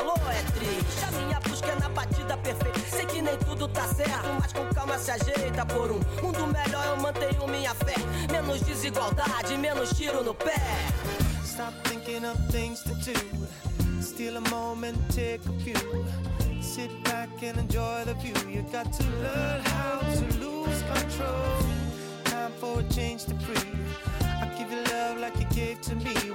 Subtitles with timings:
[0.00, 1.04] falou, é triste.
[1.06, 2.80] A minha busca é na batida perfeita.
[2.80, 6.84] Sei que nem tudo tá certo, mas com calma se ajeita por um mundo melhor.
[6.86, 7.94] Eu mantenho minha fé.
[8.30, 10.60] Menos desigualdade, menos tiro no pé.
[11.44, 14.02] Stop thinking of things to do.
[14.02, 16.04] Steal a moment, take a few.
[16.62, 18.34] Sit back and enjoy the view.
[18.48, 21.58] You got to learn how to lose control.
[22.24, 23.76] Time for a change to breathe.
[24.22, 26.29] I give you love like you gave to me.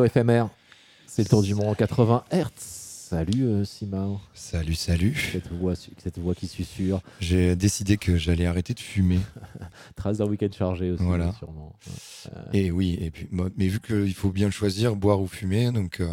[0.00, 0.46] Yo FMR,
[1.06, 2.46] c'est le tour du monde en 80 Hz.
[2.56, 5.30] Salut euh, Simon, Salut, salut.
[5.32, 7.02] cette voix, cette voix qui susurre.
[7.20, 9.18] J'ai décidé que j'allais arrêter de fumer.
[9.96, 11.34] Trace d'un week-end chargé aussi, Voilà.
[11.34, 11.74] sûrement.
[12.54, 16.00] Et oui, et puis, mais vu qu'il faut bien le choisir, boire ou fumer, donc
[16.00, 16.06] euh,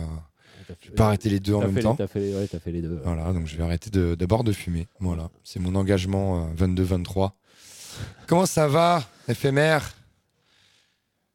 [0.68, 1.96] T'as fait- je vais pas arrêter les deux en même les- temps.
[1.96, 3.00] T'as fait, les- ouais, t'as fait les deux.
[3.06, 4.88] Voilà, donc je vais arrêter de- d'abord de, fumer.
[5.00, 7.32] Voilà, c'est mon engagement euh, 22-23.
[8.26, 9.94] Comment ça va, éphémère?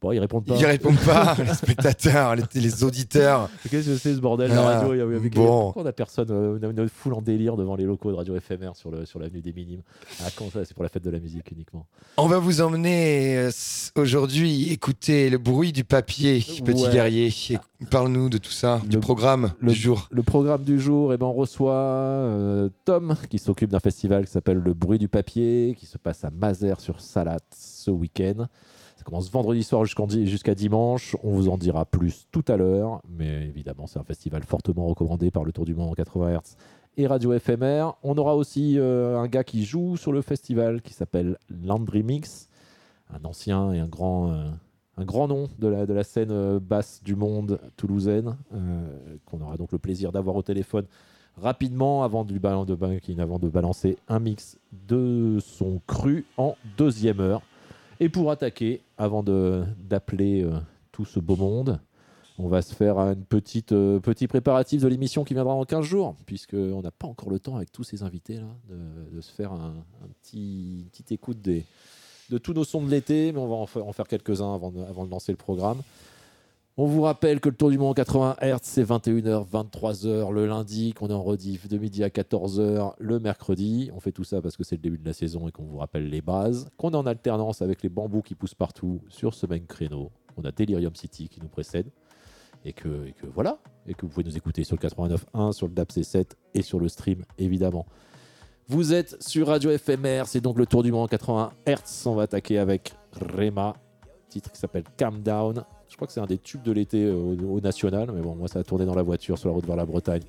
[0.03, 0.57] Bon, ils répondent pas.
[0.57, 3.49] Ils répondent pas, les spectateurs, les, les auditeurs.
[3.71, 5.47] Qu'est-ce que c'est ce bordel la Ah, radio il y avait- avec- bon.
[5.67, 8.17] Pourquoi on a personne euh, On a une foule en délire devant les locaux de
[8.17, 9.83] radio éphémère sur le sur l'avenue des Minimes.
[10.21, 11.87] Ah, comment ça C'est pour la fête de la musique uniquement.
[12.17, 13.51] On va vous emmener euh,
[13.97, 16.91] aujourd'hui écouter le bruit du papier, petit Ouais.
[16.93, 17.33] guerrier.
[17.91, 20.09] Parle-nous de tout ça, du programme le- du jour.
[20.11, 24.31] Le programme du jour, eh ben, on reçoit euh, Tom qui s'occupe d'un festival qui
[24.33, 28.47] s'appelle Le Bruit du Papier, qui se passe à Mazères sur Salat ce week-end.
[29.03, 31.17] Ça commence vendredi soir jusqu'à dimanche.
[31.25, 33.03] On vous en dira plus tout à l'heure.
[33.09, 36.57] Mais évidemment, c'est un festival fortement recommandé par le Tour du Monde en 80 Hz
[36.99, 37.95] et Radio FMR.
[38.05, 42.49] On aura aussi euh, un gars qui joue sur le festival qui s'appelle Landry Mix,
[43.11, 44.49] un ancien et un grand, euh,
[44.97, 48.37] un grand nom de la, scène euh, basse du monde toulousaine,
[49.27, 50.87] qu'on aura donc le plaisir d'avoir au téléphone
[51.37, 57.43] rapidement avant de balancer un mix de son cru en deuxième heure.
[58.03, 60.53] Et pour attaquer, avant d'appeler euh,
[60.93, 61.81] tout ce beau monde,
[62.39, 65.85] on va se faire une petite, euh, petit préparatif de l'émission qui viendra en 15
[65.85, 68.47] jours, puisqu'on n'a pas encore le temps avec tous ces invités là,
[69.13, 69.75] de, se faire un,
[70.05, 71.65] un petit, une petite écoute des,
[72.31, 75.05] de tous nos sons de l'été, mais on va en faire, faire quelques-uns avant avant
[75.05, 75.83] de lancer le programme.
[76.79, 80.47] On vous rappelle que le Tour du Monde en 80 Hz, c'est 21h, 23h le
[80.47, 83.91] lundi, qu'on est en rediff de midi à 14h le mercredi.
[83.95, 85.77] On fait tout ça parce que c'est le début de la saison et qu'on vous
[85.77, 86.71] rappelle les bases.
[86.79, 90.13] Qu'on est en alternance avec les bambous qui poussent partout sur ce même créneau.
[90.39, 91.91] On a Delirium City qui nous précède.
[92.65, 93.59] Et que, voilà.
[93.87, 96.25] Et que vous pouvez nous écouter sur le 89.1, sur le DAPC7
[96.55, 97.85] et sur le stream, évidemment.
[98.69, 102.07] Vous êtes sur Radio FMR, c'est donc le Tour du Monde en 80 Hz.
[102.07, 103.75] On va attaquer avec Rema,
[104.31, 105.67] titre qui s'appelle Calm Down.
[105.93, 108.35] Je crois que c'est un des tubes de l'été euh, au, au national, mais bon,
[108.35, 110.23] moi ça a tourné dans la voiture sur la route vers la Bretagne.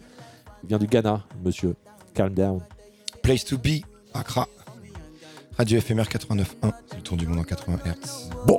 [0.62, 1.74] Il vient du Ghana, monsieur.
[2.13, 2.60] Calm Down.
[3.21, 3.81] Place to be,
[4.13, 4.45] Accra.
[5.57, 6.45] Radio FMR 89.1,
[6.88, 8.30] c'est le tour du monde en 80 Hz.
[8.45, 8.57] Bon,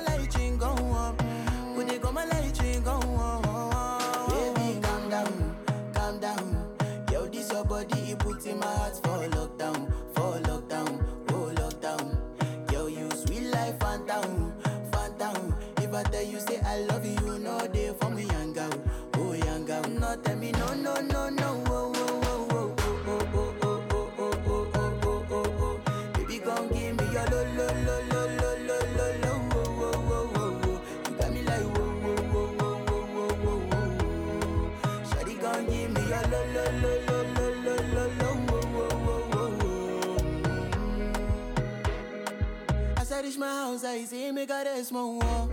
[0.00, 0.36] my light
[2.12, 2.56] my light.
[4.28, 5.56] Baby, calm down,
[5.94, 6.66] calm down.
[7.12, 8.89] Yo, this your body, it puts in my
[43.72, 45.49] I see se me a small amor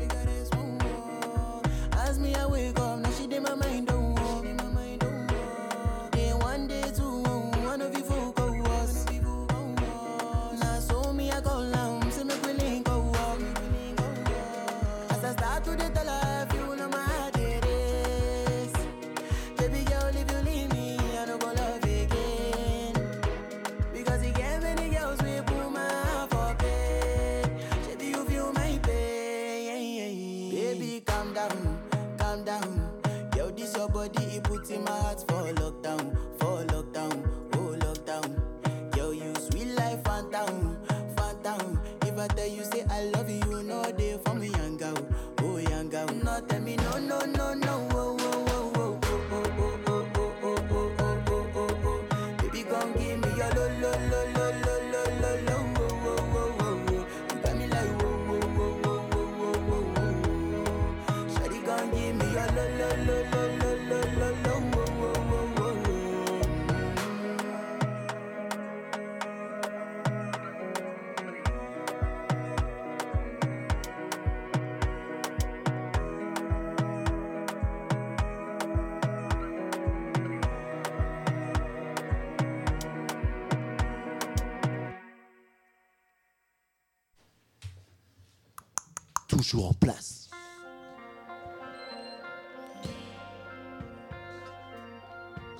[89.38, 90.30] toujours en place.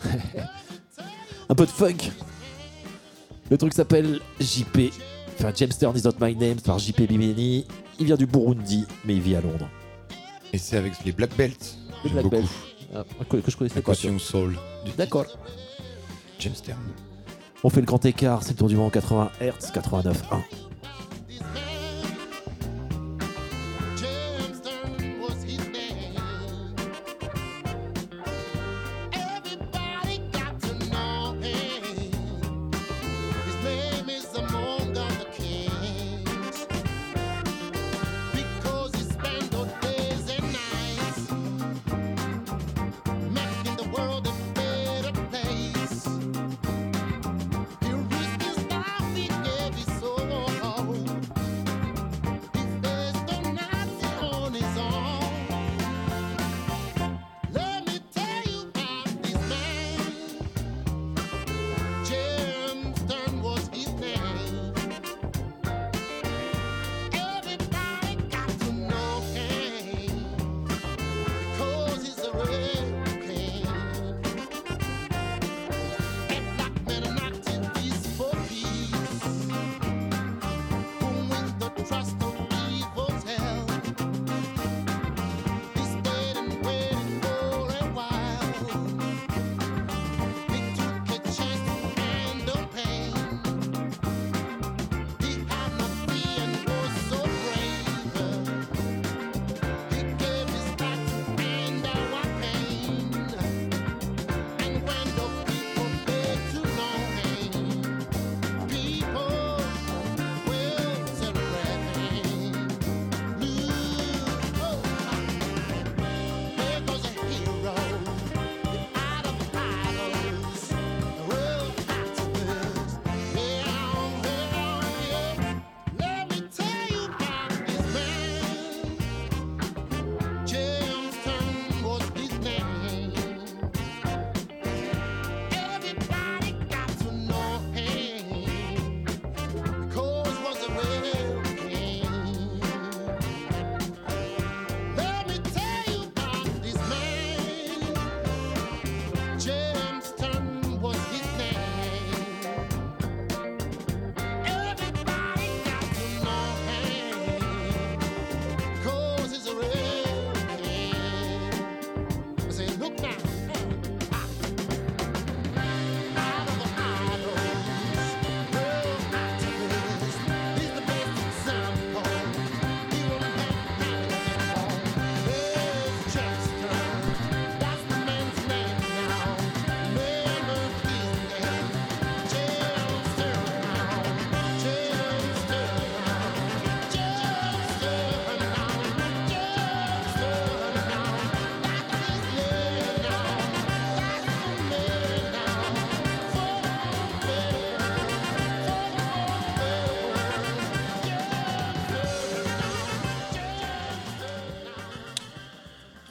[1.50, 2.12] Un peu de funk.
[3.50, 4.92] Le truc s'appelle JP,
[5.40, 7.66] enfin James Turn is not my name par JP Bimini.
[8.00, 9.70] Il vient du Burundi, mais il vit à Londres.
[10.52, 11.78] Et c'est avec les Black Belts.
[12.04, 12.50] Les Black Belts.
[12.94, 13.94] Ah, que, je connaissais pas.
[13.94, 14.58] Soul.
[14.98, 15.26] D'accord.
[16.40, 16.78] James Turn.
[17.64, 20.67] On fait le grand écart, c'est le tour du monde 80 Hz, 89.1.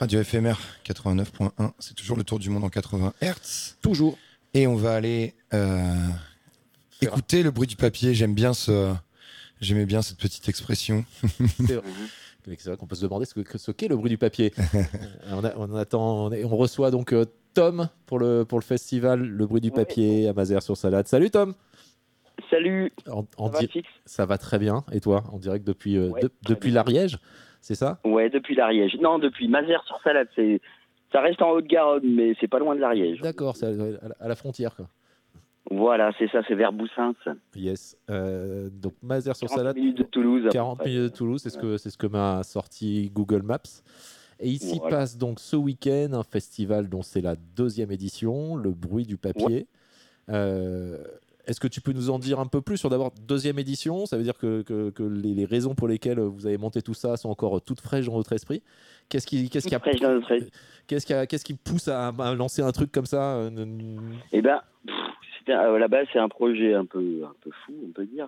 [0.06, 3.76] Radio FMR 89.1, c'est toujours le tour du monde en 80 Hertz.
[3.82, 4.16] Toujours.
[4.54, 5.82] Et on va aller euh,
[7.02, 8.14] écouter le bruit du papier.
[8.14, 8.94] J'aime bien ce,
[9.60, 11.04] j'aimais bien cette petite expression.
[11.66, 11.74] C'est
[12.46, 14.52] vrai qu'on peut se demander ce que- ce qu'est le bruit du papier.
[14.74, 14.84] Euh,
[15.32, 18.64] on, a- on attend, on, est- on reçoit donc euh, Tom pour le, pour le
[18.64, 21.08] festival Le bruit du papier à Mazères sur Salade.
[21.08, 21.52] Salut Tom
[22.48, 24.84] Salut, en, en ça va di- fixe ça va très bien.
[24.92, 25.24] Et toi?
[25.32, 26.76] En direct depuis, euh, Ouais, de- très depuis bien.
[26.76, 27.18] l'Ariège?
[27.66, 27.98] C'est ça?
[28.04, 28.96] Ouais, depuis l'Ariège.
[29.00, 30.28] Non, depuis Mazères sur Salade.
[30.36, 30.60] C'est,
[31.10, 33.20] ça reste en Haute-Garonne, mais c'est pas loin de l'Ariège.
[33.22, 34.76] D'accord, c'est à, la- frontière.
[34.76, 34.86] Quoi.
[35.72, 37.12] Voilà, c'est ça, c'est vers Boussins.
[37.56, 37.98] Yes.
[38.08, 39.74] Euh, donc Mazères sur 40 Salade.
[39.78, 40.42] minutes de Toulouse.
[40.44, 40.90] à peu 40 près.
[40.90, 43.58] minutes de Toulouse, c'est ce que c'est ce que m'a sorti Google Maps.
[44.38, 44.98] Et ici Voilà.
[44.98, 49.66] passe donc ce week-end un festival dont c'est la deuxième édition, le bruit du papier.
[50.28, 51.02] Euh,
[51.46, 54.04] Est-ce que tu peux nous en dire un peu plus sur d'abord deuxième édition?
[54.06, 56.94] Ça veut dire que, que- que les, les raisons pour lesquelles vous avez monté tout
[56.94, 58.62] ça sont encore toutes fraîches dans votre esprit?
[59.08, 60.50] Qu'est-ce qui, qu'est-ce qui, a- Toute fraîche dans notre esprit.
[60.88, 63.50] qu'est-ce qui, a- qu'est-ce qui pousse à, à lancer un truc comme ça euh,
[64.32, 67.92] Eh ben, pff, à la base, c'est un projet un peu, un peu fou, on
[67.92, 68.26] peut dire.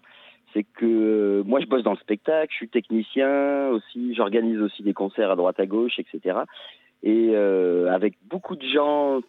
[0.54, 4.82] C'est que euh, moi, je bosse dans le spectacle, je suis technicien aussi, j'organise aussi
[4.84, 6.38] des concerts à droite à gauche, etc.
[7.02, 9.20] Et euh, avec beaucoup de gens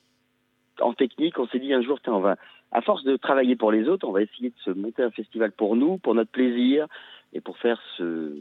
[0.79, 2.37] en technique, on s'est dit un jour, tiens, on va,
[2.71, 5.51] à force de travailler pour les autres, on va essayer de se monter un festival
[5.51, 6.87] pour nous, pour notre plaisir,
[7.33, 8.35] et pour faire ce,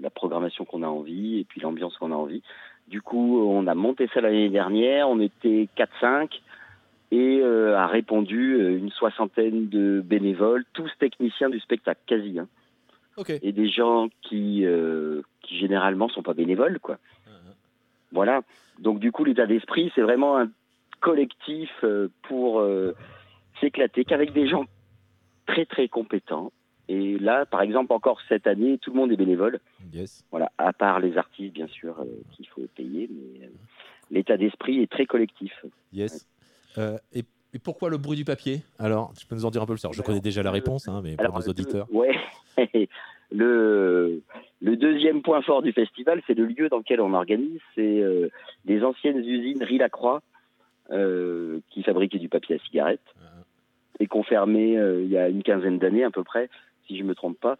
[0.00, 2.42] la programmation qu'on a envie, et puis l'ambiance qu'on a envie.
[2.88, 6.28] Du coup, on a monté ça l'année dernière, on était 4-5,
[7.10, 12.48] et euh, a répondu euh, une soixantaine de bénévoles, tous techniciens du spectacle, quasi, hein,
[13.42, 16.98] et des gens qui, euh, qui généralement sont pas bénévoles, quoi.
[18.12, 18.42] Voilà.
[18.78, 20.48] Donc du coup, l'état d'esprit, c'est vraiment un
[21.00, 22.94] collectif euh, pour euh,
[23.60, 24.64] s'éclater, qu'avec des gens
[25.46, 26.52] très très compétents.
[26.88, 29.60] Et là, par exemple, encore cette année, tout le monde est bénévole.
[29.92, 30.22] Yes.
[30.30, 33.50] Voilà, à part les artistes, bien sûr, euh, qu'il faut payer, mais euh,
[34.10, 35.64] l'état d'esprit est très collectif.
[35.92, 36.26] Yes.
[36.76, 38.60] Euh, et, et pourquoi le bruit du papier?
[38.78, 39.84] Alors, tu peux nous en dire un peu plus?
[39.84, 41.86] Alors, je connais déjà la réponse, hein, mais pour Alors, nos auditeurs.
[41.90, 42.14] ouais.
[43.32, 44.20] le,
[44.60, 47.60] le deuxième point fort du festival, c'est le lieu dans lequel on organise.
[47.74, 48.04] C'est
[48.66, 50.22] les anciennes usines Riz-la-Croix
[50.90, 53.00] euh, qui fabriquaient du papier à cigarette
[54.00, 56.48] et qu'on fermé euh, il y a une quinzaine d'années à peu près,
[56.86, 57.56] si je me trompe pas.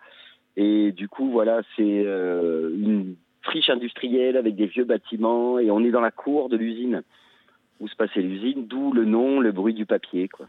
[0.57, 5.85] Et du coup, voilà, c'est euh, une friche industrielle avec des vieux bâtiments et on
[5.85, 7.03] est dans la cour de l'usine
[7.81, 10.47] où se passait l'usine, d'où le nom, le bruit du papier, quoi.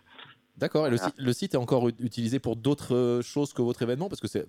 [0.57, 3.81] D'accord, et le, site, le site est encore utilisé pour d'autres euh, choses que votre
[3.81, 4.07] événement?
[4.07, 4.45] Parce que c'est.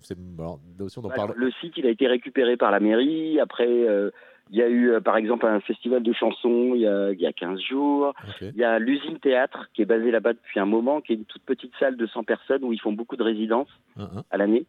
[1.17, 1.33] parle.
[1.35, 3.41] le site, il a été récupéré par la mairie.
[3.41, 4.11] Après, euh,
[4.51, 7.21] il y a eu, euh, par exemple, un festival de chansons il y a, il
[7.21, 8.15] y a 15 jours.
[8.41, 11.25] Il y a l'usine théâtre qui est basée là-bas depuis un moment, qui est une
[11.25, 14.25] toute petite salle de 100 personnes où ils font beaucoup de résidences Un, un.
[14.31, 14.67] à l'année.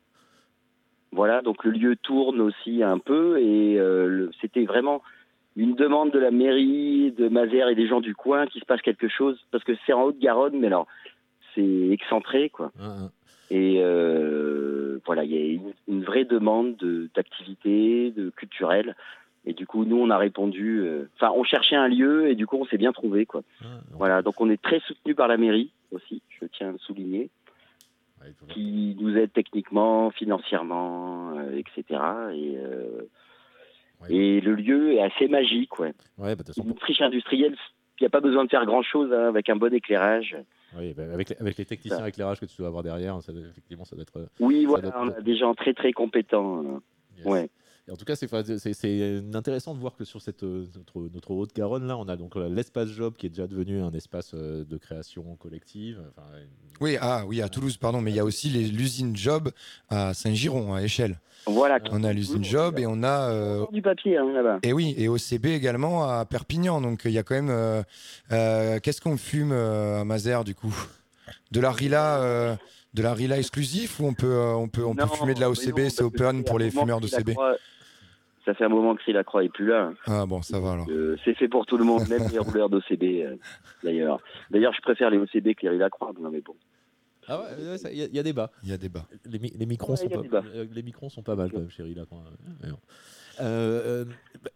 [1.12, 5.02] Voilà, donc le lieu tourne aussi un peu et euh, c'était vraiment
[5.56, 8.82] une demande de la mairie, de Mazères et des gens du coin qu'il se passe
[8.82, 10.86] quelque chose parce que c'est en Haute-Garonne, mais alors
[11.56, 12.72] c'est excentré quoi.
[12.80, 13.10] Un.
[13.50, 18.96] Et euh, voilà, il y a une, une vraie demande de- d'activité, de, culturelle.
[19.50, 20.82] Et du coup, nous, on a répondu.
[20.82, 23.42] euh, Enfin, on cherchait un lieu et du coup, on s'est bien trouvé, quoi.
[23.64, 23.80] un.
[23.98, 27.30] Voilà, donc on est très soutenu par la mairie aussi, je tiens à le souligner,
[28.22, 31.84] Ouais, qui nous aide techniquement, financièrement, euh, etc.
[32.34, 33.02] Et, euh,
[34.02, 34.14] Ouais.
[34.14, 35.94] et le lieu est assez magique, ouais.
[36.20, 37.56] Ouais, bah, Une friche industrielle,
[38.00, 40.36] il n'y a pas besoin de faire grand-chose hein, avec un bon éclairage.
[40.78, 43.86] oui, bah, avec, les, avec les techniciens éclairage que tu dois avoir derrière, ça, effectivement,
[43.86, 44.18] ça doit être.
[44.18, 46.64] euh, Oui, Ça voilà, on a des gens très très compétents.
[46.64, 46.78] euh,
[47.18, 47.26] yes.
[47.26, 47.50] Ouais.
[47.88, 48.28] Et en tout cas, c'est
[49.34, 52.50] intéressant de voir que sur cette, euh, notre, notre Haute-Garonne, là, on a donc euh,
[52.50, 56.02] l'espace job qui est déjà devenu un espace euh, de création collective.
[56.10, 56.48] Enfin, une-
[56.82, 59.52] Oui, ah oui, à Toulouse, pardon, mais il y a aussi l'usine Job
[59.90, 61.18] à Saint-Giron, à échelle.
[61.46, 61.80] Voilà.
[61.92, 63.30] On a l'usine Job et on a.
[63.32, 64.60] euh, du papier hein, là-bas.
[64.64, 66.82] et oui, et OCB également à Perpignan.
[66.82, 67.50] Donc il y a quand même.
[67.50, 67.84] euh,
[68.34, 70.76] euh, Qu'est-ce qu'on fume euh, à Mazères du coup?
[71.52, 72.56] De la Rila, euh,
[72.94, 75.88] de la Rila exclusif ou on peut, on peut, on peut fumer de la OCB,
[75.90, 77.30] c'est open pour les fumeurs d'OCB.
[78.48, 79.92] Lacroix- Ça fait un moment que Lacroix est plus là.
[80.06, 80.88] Ah bon, ça va alors.
[80.90, 83.36] Euh, c'est fait pour tout le monde, même les rouleurs d'OCB euh,
[83.84, 84.20] d'ailleurs.
[84.52, 86.12] D'ailleurs, je préfère les OCB que les Lacroix.
[86.20, 86.56] Non mais bon.
[87.30, 87.46] Ah ouais,
[87.92, 88.50] il y, y a débat.
[88.64, 89.06] Il y a débat.
[89.26, 90.44] Les, mi- les microns Ouais, sont il y a pas, débat.
[90.56, 92.04] euh, les microns sont pas mal quand même, chérie là.
[92.10, 92.24] quand-
[93.42, 94.06] euh,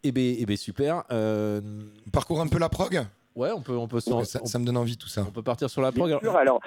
[0.03, 1.03] eh ben, eh ben, super.
[1.11, 1.59] Euh,
[2.07, 2.99] On parcourt un peu la prog?
[3.35, 5.25] Ouais, on peut, on peut, s'en- ça, on, ça me donne envie tout ça.
[5.27, 6.09] on peut partir sur la prog.
[6.09, 6.61] Alors, sûr, alors,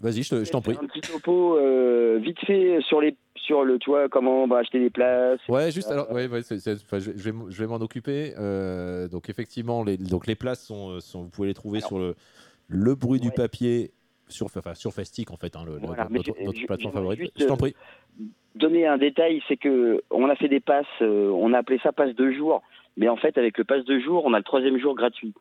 [0.00, 0.76] Vas-y, je te- je t'en prie.
[0.80, 3.16] un petit topo euh, vite fait sur les
[3.46, 5.40] sur le, tu vois, comment on va acheter des places.
[5.48, 7.76] Ouais, juste alors, ouais, ouais, c'est- c'est- enfin, je, je vais, m- je vais m'en
[7.76, 8.34] occuper.
[8.38, 11.98] Euh, donc effectivement, les, donc les places sont, euh, sont- vous pouvez les trouver sur
[11.98, 12.14] le
[12.68, 13.34] le bruit du ouais.
[13.34, 13.92] papier
[14.28, 16.66] sur, enfin, sur Festic en fait, hein, le- le- Voilà, mais notre, je- notre je-
[16.66, 17.20] plateforme favorite.
[17.20, 17.74] juste, Je t'en euh, prie.
[18.56, 21.92] Donner un détail, c'est que on a fait des passes, euh, on a appelé ça
[21.92, 22.62] passe de jour,
[22.96, 25.32] mais en fait avec le passe de jour, on a le troisième jour gratuit.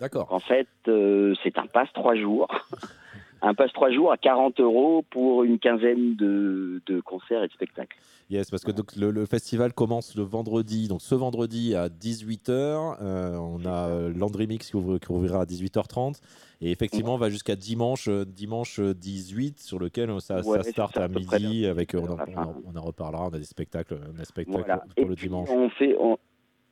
[0.00, 0.32] D'accord.
[0.32, 2.48] En fait, euh, c'est un passe trois jours.
[3.42, 7.52] un passe trois jours à 40 euros pour une quinzaine de, de concerts et de
[7.52, 7.96] spectacles.
[8.30, 12.96] Yes, parce que donc, le, le festival commence le vendredi, donc ce vendredi à 18h.
[13.38, 16.20] on a euh, Landry Mix qui, ouvre- qui ouvrira à 18h30.
[16.60, 20.62] Et effectivement, on va jusqu'à dimanche, euh, dimanche euh, 18, sur lequel euh, ça, Ouais,
[20.62, 21.66] ça start ça, à midi.
[21.66, 22.32] Avec, euh, on, en, à la fin.
[22.64, 23.26] on en- on en reparlera.
[23.26, 24.78] On a des spectacles, on a des spectacles Voilà.
[24.78, 25.48] pour Et le puis, dimanche.
[25.52, 26.16] on fait, on,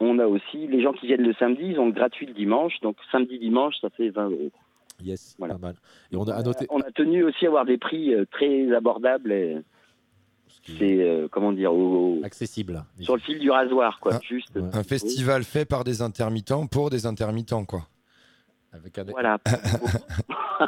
[0.01, 2.73] on a aussi les gens qui viennent le samedi, ils ont le gratuit le dimanche.
[2.83, 4.51] Donc samedi dimanche, ça fait 20 euros.
[5.05, 5.55] Yes, Voilà.
[5.55, 5.75] pas mal.
[6.11, 6.67] Et on a à noter.
[6.71, 9.31] On a tenu aussi à avoir des prix euh, très abordables.
[9.33, 9.59] et
[10.79, 12.85] C'est euh, comment dire au- au- accessible.
[13.01, 14.13] sur le fil du rasoir, quoi.
[14.15, 14.57] Ah, Juste.
[14.57, 14.63] ouais.
[14.73, 17.87] Un festival fait par des intermittents pour des intermittents, quoi.
[18.73, 19.39] Avec un, Voilà.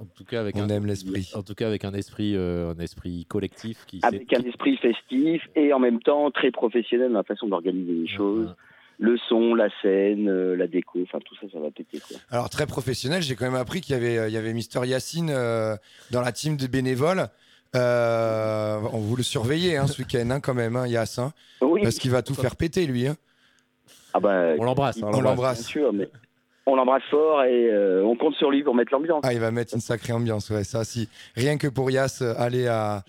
[0.00, 1.30] en tout cas, avec On un, aime l'esprit.
[1.34, 4.00] en tout cas, avec un esprit, euh, un esprit collectif qui.
[4.02, 8.08] Avec un esprit festif et en même temps très professionnel dans la façon d'organiser les
[8.08, 8.54] choses.
[9.00, 12.00] Le son, la scène, euh, la déco, enfin tout ça, ça va péter.
[12.00, 12.16] Quoi.
[12.30, 14.80] Alors très professionnel, j'ai quand même appris qu'il y avait, euh, il y avait Mister
[14.84, 15.76] Yacine euh,
[16.10, 17.28] dans la team de bénévoles.
[17.76, 21.82] Euh, on vous le surveillez hein, ce week-end hein, quand même, hein, Yass, hein, Oui,
[21.82, 23.06] parce qu'il va tout faire péter lui.
[23.06, 23.16] hein.
[24.14, 24.98] ah bah, On l'embrasse.
[25.02, 25.64] On bien l'embrasse.
[25.64, 26.08] sûr, mais
[26.68, 29.20] on l'embrasse fort et euh, on compte sur lui pour mettre l'ambiance.
[29.24, 31.08] Ah, il va mettre une sacrée ambiance, ouais, ça si.
[31.36, 33.02] Rien que pour Yass, euh, aller à,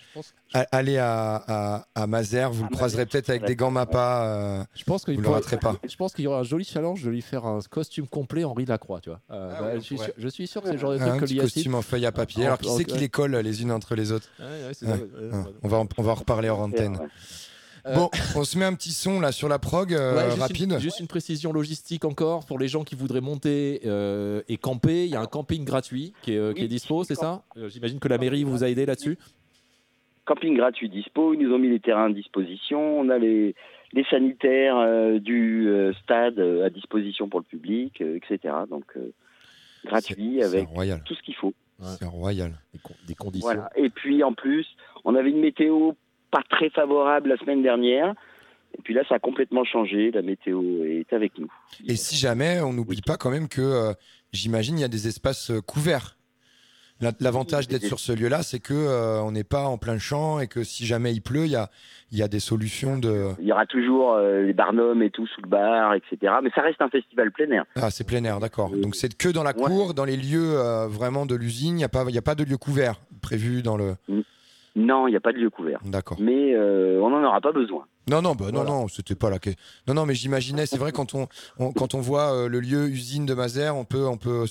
[0.54, 2.06] à- aller à, à, à
[2.50, 4.24] vous le croiserez peut-être avec des gants Mappa.
[4.26, 5.76] euh, Je pense qu'il vous le raterez pas.
[5.88, 8.66] Je pense qu'il y aura un joli challenge de lui faire un costume complet Henri
[8.66, 9.20] Lacroix, tu vois.
[9.32, 11.08] Euh, Ah bah, je, suis sûr, je suis sûr que c'est le genre de un
[11.10, 12.44] truc que petit Yacine- costume en feuille à papier.
[12.46, 14.86] Ah, Alors qui c'est qui les colle les unes entre les autres Ouais, ouais, c'est
[14.86, 15.44] Ouais, ça, ouais, ouais.
[15.64, 16.98] on, va en, on va en reparler hors antenne.
[17.86, 20.42] Euh, Bon, on se met un petit son là sur la prog euh, Ouais, juste
[20.42, 20.72] rapide.
[20.74, 25.06] Une, juste une précision logistique encore pour les gens qui voudraient monter euh, et camper.
[25.06, 27.44] Il y a un camping gratuit qui est, euh, qui est Oui, dispo, c'est ça
[27.58, 29.18] Euh, J'imagine que la mairie vous a aidé là-dessus.
[30.26, 33.56] Camping gratuit dispo, ils nous ont mis les terrains à disposition, on a les,
[33.94, 38.54] les sanitaires euh, du euh, stade euh, à disposition pour le public, euh, etc.
[38.70, 39.12] Donc euh,
[39.86, 41.02] gratuit avec royal.
[41.06, 41.54] tout ce qu'il faut.
[41.80, 41.88] Ouais.
[41.98, 42.52] C'est royal.
[42.74, 43.48] Des, con- des conditions.
[43.48, 43.72] Voilà.
[43.76, 44.68] Et puis en plus,
[45.06, 45.94] on avait une météo
[46.32, 48.14] pas très favorable la semaine dernière.
[48.78, 50.12] Et puis là, ça a complètement changé.
[50.12, 51.52] La météo est avec nous.
[51.88, 53.94] Et si jamais, on n'oublie pas quand même que euh,
[54.32, 56.16] j'imagine il y a des espaces euh, couverts.
[57.02, 60.40] La- L'avantage d'être sur ce lieu-là, c'est que euh, on n'est pas en plein champ
[60.42, 61.70] et que si jamais il pleut, il y a,
[62.12, 63.30] il y a des solutions de.
[63.40, 66.34] Il y aura toujours euh, les barnums et tout sous le bar, etc.
[66.44, 67.64] Mais ça reste un festival plein air.
[67.76, 68.70] Ah, c'est plein air, d'accord.
[68.72, 69.64] Donc c'est que dans la ouais.
[69.64, 72.22] cour, dans les lieux euh, vraiment de l'usine, il n'y a, pas- il y a
[72.22, 73.96] pas de lieu couvert prévu dans le.
[74.80, 75.80] Non, il n'y a pas de lieu couvert.
[75.84, 76.18] D'accord.
[76.22, 77.86] Mais euh, on n'en aura pas besoin.
[78.10, 78.70] Non, non, bah, non, Voilà.
[78.70, 79.62] non, c'était pas la question.
[79.88, 81.28] Non, non, mais j'imaginais, c'est vrai, quand on,
[81.60, 84.46] on- quand on voit euh, le lieu usine de Mazères, on peut, on peut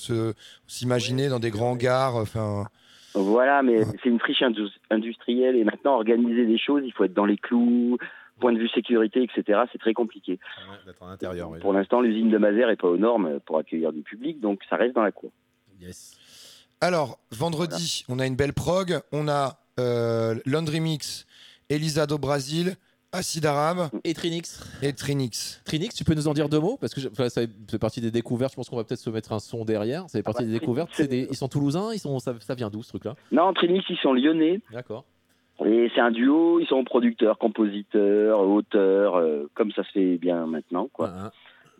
[0.67, 1.77] s'imaginer dans des grands.
[2.15, 2.67] Enfin,
[3.15, 5.55] Voilà, mais c'est une friche indus- industrielle.
[5.55, 7.97] Et maintenant, organiser des choses, il faut être dans les clous,
[8.39, 9.61] point de vue sécurité, etc.
[9.71, 10.33] C'est très compliqué.
[10.87, 11.49] Ouais, en intérieur.
[11.59, 14.75] Pour l'instant, l'usine de Mazères n'est pas aux normes pour accueillir du public, donc ça
[14.77, 15.31] reste dans la cour.
[15.81, 16.15] Yes.
[16.81, 18.99] Alors, vendredi, on a une belle prog.
[19.11, 19.59] On a
[20.45, 21.25] Laundry Mix,
[21.69, 22.75] Elisa do Brasil,
[23.11, 25.61] Acid Arabe Et Trinix et Trinix.
[25.65, 26.77] Trinix, tu peux nous en dire deux mots?
[26.79, 28.51] Parce que je- enfin, ça fait partie des découvertes.
[28.51, 30.03] Je pense qu'on va peut-être se mettre un son derrière.
[30.09, 30.91] Ça fait partie bah, des découvertes.
[30.91, 32.19] Trinix, C'est des- Ils sont toulousains ils sont...
[32.19, 33.15] ça, ça vient d'où ce truc-là?
[33.31, 34.61] Non, Trinix, ils sont lyonnais.
[34.71, 35.05] D'accord.
[35.65, 40.45] Et c'est un duo, ils sont producteurs, compositeurs, auteurs, euh, comme ça se fait bien
[40.45, 40.87] maintenant.
[40.93, 41.07] quoi.
[41.07, 41.31] Ouais, hein.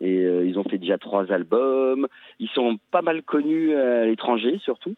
[0.01, 2.07] Et euh, ils ont fait déjà trois albums.
[2.39, 4.95] Ils sont pas mal connus à l'étranger, surtout.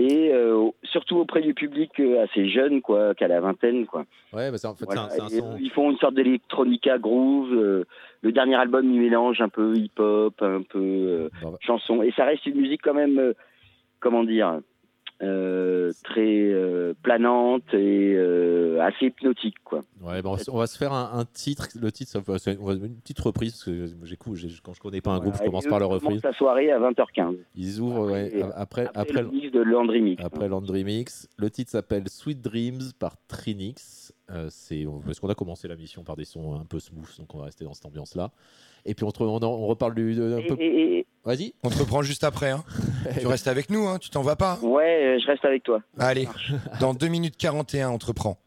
[0.00, 4.06] Et euh, surtout auprès du public euh, assez jeune, quoi, qu'à la vingtaine, quoi.
[4.32, 5.08] Ouais, bah, en fait, Voilà.
[5.12, 5.58] un, son.
[5.60, 7.52] Ils font une sorte d'électronica groove.
[7.52, 7.84] euh,
[8.22, 12.02] le dernier album, il mélange un peu hip-hop, un peu Bon, bah, chanson.
[12.02, 13.34] Et ça reste une musique quand même,
[14.00, 14.60] comment dire,
[15.22, 19.84] euh, très euh, planante et euh, assez hypnotique, quoi.
[20.00, 21.68] Ouais, bah, on, va se faire un, un titre.
[21.80, 23.52] Le titre, on va- une petite reprise.
[23.52, 26.22] Parce que j'écoute, quand je connais pas un groupe, je commence par la reprise.
[26.22, 27.36] la soirée à 20h15.
[27.54, 30.24] Ils ouvrent ouais, après, Après, après, le mix de Landry Mix.
[30.24, 31.28] après Landry Mix.
[31.36, 34.14] Le titre s'appelle Sweet Dreams par Trinix.
[34.48, 37.38] C'est parce qu'on a commencé la mission par des sons un peu smooth, donc on
[37.38, 38.30] va rester dans cette ambiance-là.
[38.86, 40.20] Et puis on, on, on reparle du.
[40.22, 40.54] un Et- peu...
[40.60, 41.52] et- et- Vas-y.
[41.62, 42.50] On te reprend juste après.
[42.50, 42.64] Hein.
[43.20, 44.58] tu restes avec nous, hein, tu t'en vas pas.
[44.62, 45.80] ouais, euh, je reste avec toi.
[45.98, 46.28] Allez,
[46.80, 48.38] dans 2 minutes 41, on te reprend.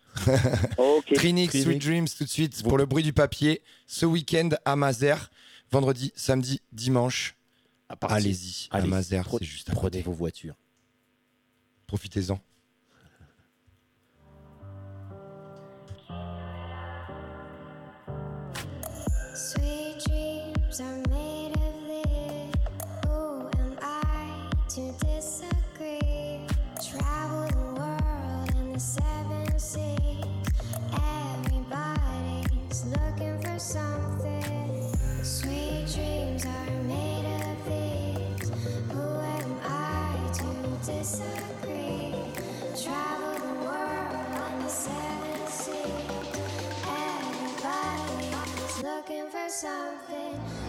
[0.77, 1.05] Ok.
[1.13, 1.63] Trinix, Trinix.
[1.63, 3.61] Sweet Dreams tout de suite pour le bruit du papier.
[3.87, 5.29] Ce week-end à Mazères,
[5.71, 7.35] vendredi, samedi, dimanche.
[8.01, 10.55] Allez-y, à Allez, pre- c'est juste à Prenez vos voitures.
[11.85, 12.39] Profitez-en.
[19.35, 19.72] Sweet
[49.53, 50.62] something.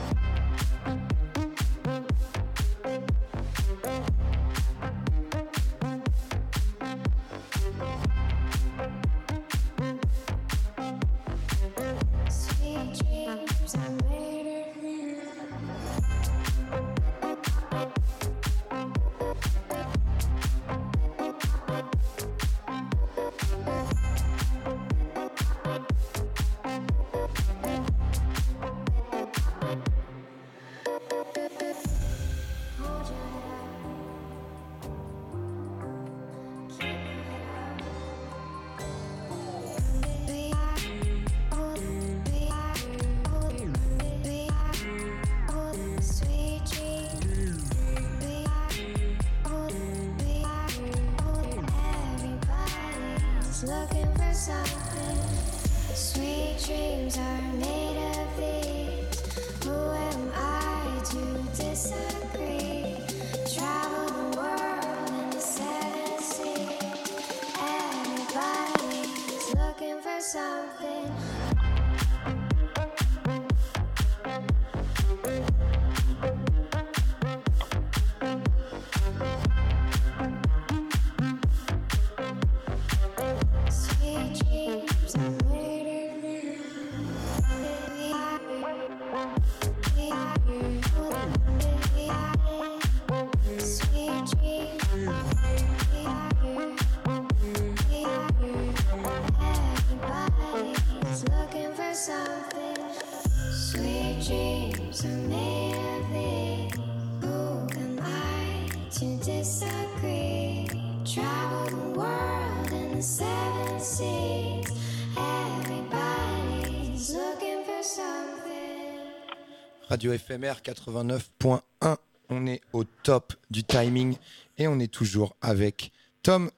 [120.05, 121.97] Radio FMR 89.1.
[122.29, 124.17] On est au top du timing
[124.59, 126.51] et on est toujours avec Tom,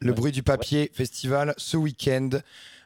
[0.00, 2.28] le bruit du papier festival ce week-end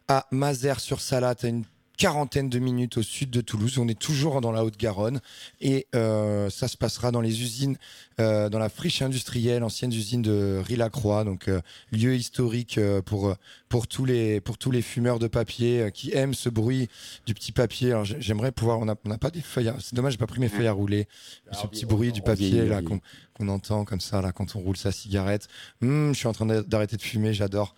[0.07, 1.64] à Mazères-sur-Salate, à une
[1.96, 3.78] quarantaine de minutes au sud de Toulouse.
[3.78, 5.20] On est toujours dans la Haute-Garonne
[5.61, 7.76] et euh, ça se passera dans les usines,
[8.20, 11.61] euh, dans la friche industrielle, ancienne usine de Rilacroix, donc euh,
[11.92, 13.35] lieu historique euh, pour, euh,
[13.68, 16.88] pour, tous les, pour tous les fumeurs de papier euh, qui aiment ce bruit
[17.26, 17.92] du petit papier.
[17.92, 20.40] Alors, j'ai- j'aimerais pouvoir, on n'a pas des feuilles, à- c'est dommage, j'ai pas pris
[20.40, 21.07] mes feuilles à rouler.
[21.50, 23.00] Ah, ce petit bruit du papier là on qu'on
[23.35, 25.48] qu'on entend comme ça là quand on roule sa cigarette.
[25.83, 27.74] Hum, je suis en train d'a- d'arrêter de fumer, j'adore.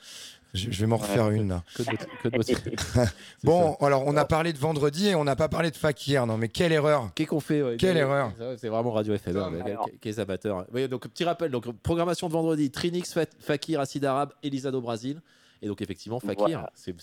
[0.56, 1.62] Je, je vais m'en refaire une là.
[1.74, 2.54] Que de beauté- que de beauté.
[2.76, 3.08] C'est
[3.44, 3.86] Bon, ça.
[3.86, 6.26] alors on a parlé de vendredi et on n'a pas parlé de Fakir.
[6.26, 8.32] Non mais quelle erreur Qu'est-ce qu'on fait ouais, Quelle quel- erreur.
[8.58, 10.66] c'est- vraiment Radio quel- alors- quels amateurs.
[10.72, 14.80] Oui, donc petit rappel, donc programmation de vendredi, Trinix, Fa- Fakir, Acide Arabe, Elisa do
[14.80, 15.20] Brasil.
[15.62, 16.70] Et donc effectivement Fakir, Voilà.
[16.74, 16.94] c'est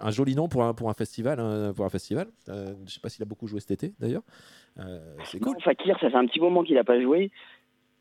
[0.00, 1.38] un joli nom pour un, pour un festival.
[1.38, 2.28] hein, pour un festival.
[2.48, 4.22] Euh, je sais pas s'il a beaucoup joué cet été d'ailleurs.
[4.78, 5.56] Euh, c'est cool.
[5.62, 7.30] Fakir, ça fait un petit moment qu'il n'a pas joué,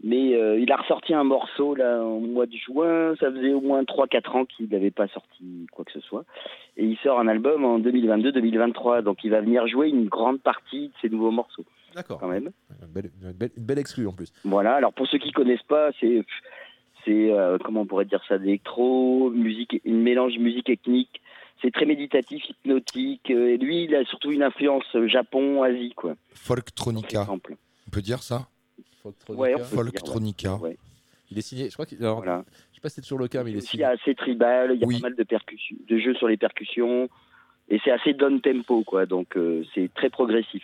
[0.04, 3.16] mais euh, il a ressorti un morceau là au mois de juin.
[3.20, 6.24] Ça faisait au moins 3-4 ans qu'il n'avait pas sorti quoi que ce soit.
[6.78, 10.88] Et il sort un album en 2022-2023, donc il va venir jouer une grande partie
[10.90, 12.20] de ses nouveaux morceaux D'accord.
[12.20, 12.52] quand même.
[12.82, 14.32] Une belle, une belle, une belle exclue en plus.
[14.46, 16.24] Voilà, alors pour ceux qui connaissent pas, c'est
[17.06, 18.38] c'est euh, comment on pourrait dire ça?
[18.38, 21.22] D'électro, musique, une mélange musique ethnique.
[21.62, 23.32] C'est très méditatif, hypnotique.
[23.32, 26.16] euh, Et lui, il a surtout une influence euh, Japon-Asie, quoi.
[26.34, 27.56] Folktronica, Exemple.
[27.88, 28.48] on peut dire ça?
[29.26, 29.42] Folktronica.
[29.42, 30.56] Ouais, on peut- Folktronica.
[30.56, 30.78] Ouais.
[31.32, 32.00] Il est signé, je crois qu'il.
[32.00, 32.44] alors, Voilà.
[32.72, 33.86] Je sais pas si c'est toujours le cas, mais il est C'est aussi signé.
[33.86, 35.00] assez tribal, il y a Oui.
[35.00, 37.08] pas mal de percussions, de jeux sur les percussions,
[37.70, 39.06] et c'est assez down tempo, quoi.
[39.06, 40.64] Donc euh, c'est très progressif.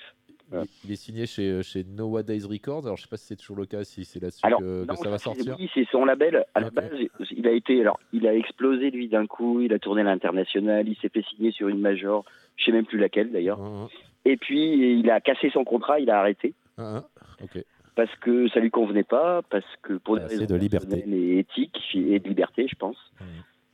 [0.51, 2.85] Il est, il est signé chez, chez Nowadays Records.
[2.85, 5.09] Alors je sais pas si c'est toujours le cas, si c'est là-dessus Alors, que, ça
[5.09, 5.55] va c'est- sortir.
[5.59, 6.45] oui, c'est son label.
[6.53, 6.91] À la base,
[7.31, 9.61] il a été, alors, il a explosé lui d'un coup.
[9.61, 10.87] Il a tourné à l'international.
[10.87, 12.23] Il s'est fait signer sur une major,
[12.57, 13.59] je sais même plus laquelle d'ailleurs.
[13.61, 13.87] Hein,
[14.23, 15.99] Et puis il a cassé son contrat.
[15.99, 17.63] Il a arrêté hein, hein, ok.
[17.95, 21.03] Parce que ça lui convenait pas, parce que pour des Assez raisons de liberté.
[21.07, 22.97] et éthiques et de liberté, je pense.
[23.19, 23.27] Mhm.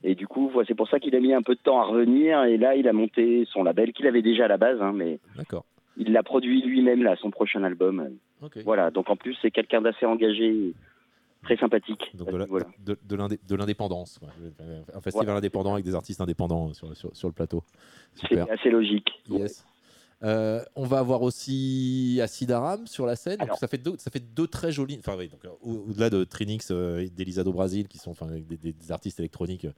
[0.04, 1.84] Et du coup, voilà, c'est pour ça qu'il a mis un peu de temps à
[1.84, 2.42] revenir.
[2.44, 5.20] Et là, il a monté son label qu'il avait déjà à la base, hein, mais
[5.96, 8.10] il l'a produit lui-même là, son prochain album.
[8.64, 8.90] Voilà.
[8.90, 10.74] Donc en plus, c'est quelqu'un d'assez engagé,
[11.44, 12.10] très sympathique.
[12.14, 14.18] Donc de l'indépendance.
[14.18, 14.28] quoi.
[14.94, 15.38] Un festival Voilà.
[15.38, 17.62] indépendant avec des artistes indépendants sur, sur, sur le plateau.
[18.28, 19.10] C'est assez logique.
[19.30, 19.64] Yes.
[20.24, 23.38] Euh, on va avoir aussi Acid Aram sur la scène.
[23.38, 24.96] Donc ça, fait deux, ça fait deux très jolis.
[24.98, 28.12] Enfin, oui, donc, euh, au- au-delà de Trinix euh, et d'Elisa do Brasil, qui sont
[28.12, 29.72] enfin, des, artistes électroniques euh,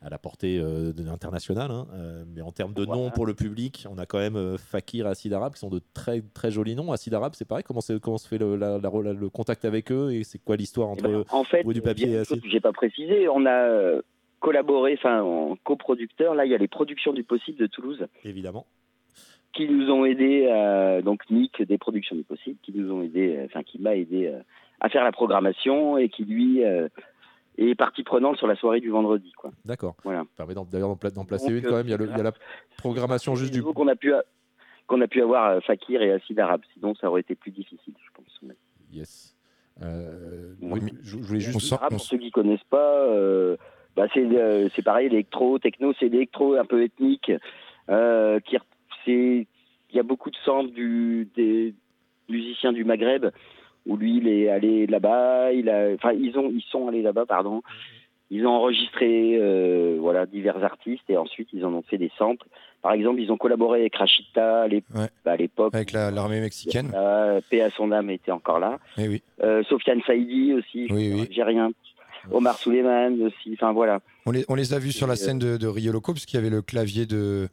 [0.00, 1.72] à la portée euh, de l'international.
[1.72, 3.02] hein, euh, mais en termes de Voilà.
[3.02, 5.70] noms pour le public, on a quand même euh, Fakir et Acid Arab qui sont
[5.70, 6.92] de très, très jolis noms.
[6.92, 7.64] Acid Arab, c'est pareil.
[7.64, 10.54] Comment, comment se fait le, la- la- la- le contact avec eux et c'est quoi
[10.56, 11.02] l'histoire Eh entre.
[11.10, 13.28] ben, en fait, du papier et que j'ai pas précisé.
[13.28, 14.02] On a euh,
[14.38, 16.36] collaboré, enfin, en coproducteur.
[16.36, 18.64] Là, il y a les productions du possible de Toulouse Évidemment.
[19.52, 23.36] Qui nous ont aidés, euh, donc Nick des productions du possible, qui nous ont aidés,
[23.36, 24.38] euh, enfin, qui m'a aidé euh,
[24.80, 29.32] à faire la programmation et qui lui est partie prenante sur la soirée du vendredi,
[29.32, 29.50] quoi.
[29.64, 29.96] D'accord.
[30.04, 30.24] Voilà.
[30.36, 31.86] Permet d'ailleurs d'en pla- d'en placer Donc, une quand même.
[31.86, 32.32] Il y, a le- il y a la
[32.76, 33.62] programmation juste du.
[33.62, 34.12] Qu'on a pu
[34.86, 36.62] qu'on a pu avoir Fakir et Acide Arabe.
[36.74, 38.40] Sinon, ça aurait été plus difficile, je pense.
[38.92, 39.34] Yes.
[39.82, 41.76] Euh, Oui, oui, je, je voulais juste.
[41.90, 43.56] Pour ceux qui connaissent pas, euh,
[43.96, 47.32] bah, c'est euh, pareil, électro, techno, c'est électro un peu ethnique.
[47.88, 48.56] Qui,
[49.08, 49.46] c'est,
[49.90, 51.74] il y a beaucoup de samples du, des
[52.28, 53.26] musiciens du Maghreb
[53.86, 57.24] où lui il est allé là-bas, il a, enfin ils ont, ils sont allés là-bas,
[57.26, 57.62] pardon.
[58.30, 62.46] Ils ont enregistré euh, voilà divers artistes et ensuite ils en ont fait des samples.
[62.82, 65.08] Par exemple, ils ont collaboré avec Rachita à l'ép- Ouais.
[65.24, 65.74] bah, l'époque.
[65.74, 66.92] Avec la- l'armée mexicaine.
[66.94, 68.78] Euh, Paix à son âme était encore là.
[68.98, 69.22] Eh oui.
[69.42, 71.20] Euh, Sofiane Saïdi aussi, Oui, oui.
[71.22, 71.70] algérien.
[72.30, 73.52] Omar Souleyman aussi.
[73.54, 74.00] Enfin voilà.
[74.26, 76.36] On les, on les a vus sur la scène de, de Rio Loco parce qu'il
[76.38, 77.48] y avait le clavier de.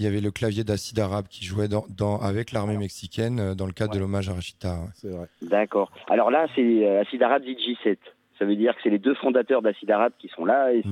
[0.00, 3.54] Il y avait le clavier d'Acide Arabe qui jouait dans, dans- avec l'armée mexicaine euh,
[3.54, 4.76] dans le cadre de l'hommage à Rachita.
[4.80, 4.88] ouais.
[4.94, 5.26] C'est vrai.
[5.42, 5.92] D'accord.
[6.08, 7.98] Alors là, c'est euh, Acid Arabe DJ7.
[8.38, 10.82] Ça veut dire que c'est les deux fondateurs d'Acid Arabe qui sont là et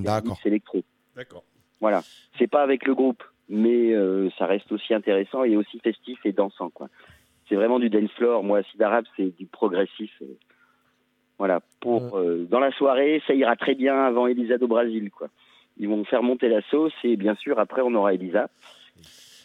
[0.42, 0.82] c'est Electro.
[1.16, 1.42] D'accord.
[1.80, 2.02] Voilà.
[2.38, 6.32] C'est pas avec le groupe, mais euh, ça reste aussi intéressant et aussi festif et
[6.32, 6.68] dansant.
[6.68, 6.88] quoi.
[7.48, 8.44] C'est vraiment du dance floor.
[8.44, 10.12] Moi, Acid Arabe, c'est du progressif.
[10.20, 10.26] euh,
[11.38, 11.60] voilà.
[11.80, 15.10] Pour euh, dans la soirée, ça ira très bien avant Elisa do Brasil.
[15.10, 15.28] Quoi.
[15.78, 18.50] Ils vont faire monter la sauce et bien sûr après on aura Elisa.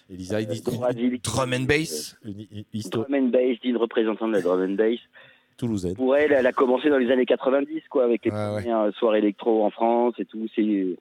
[0.10, 2.18] Elisa, il dit- Do Brasil, Drum and bass.
[2.26, 5.00] une, une histoire Drum and bass, dit une représentante de la drum and bass.
[5.58, 5.96] toulousaine.
[5.96, 8.38] pour elle, elle a commencé dans les années 90, quoi, avec les ouais.
[8.62, 10.48] premières soirées électro en France et tout.
[10.56, 10.96] C'est,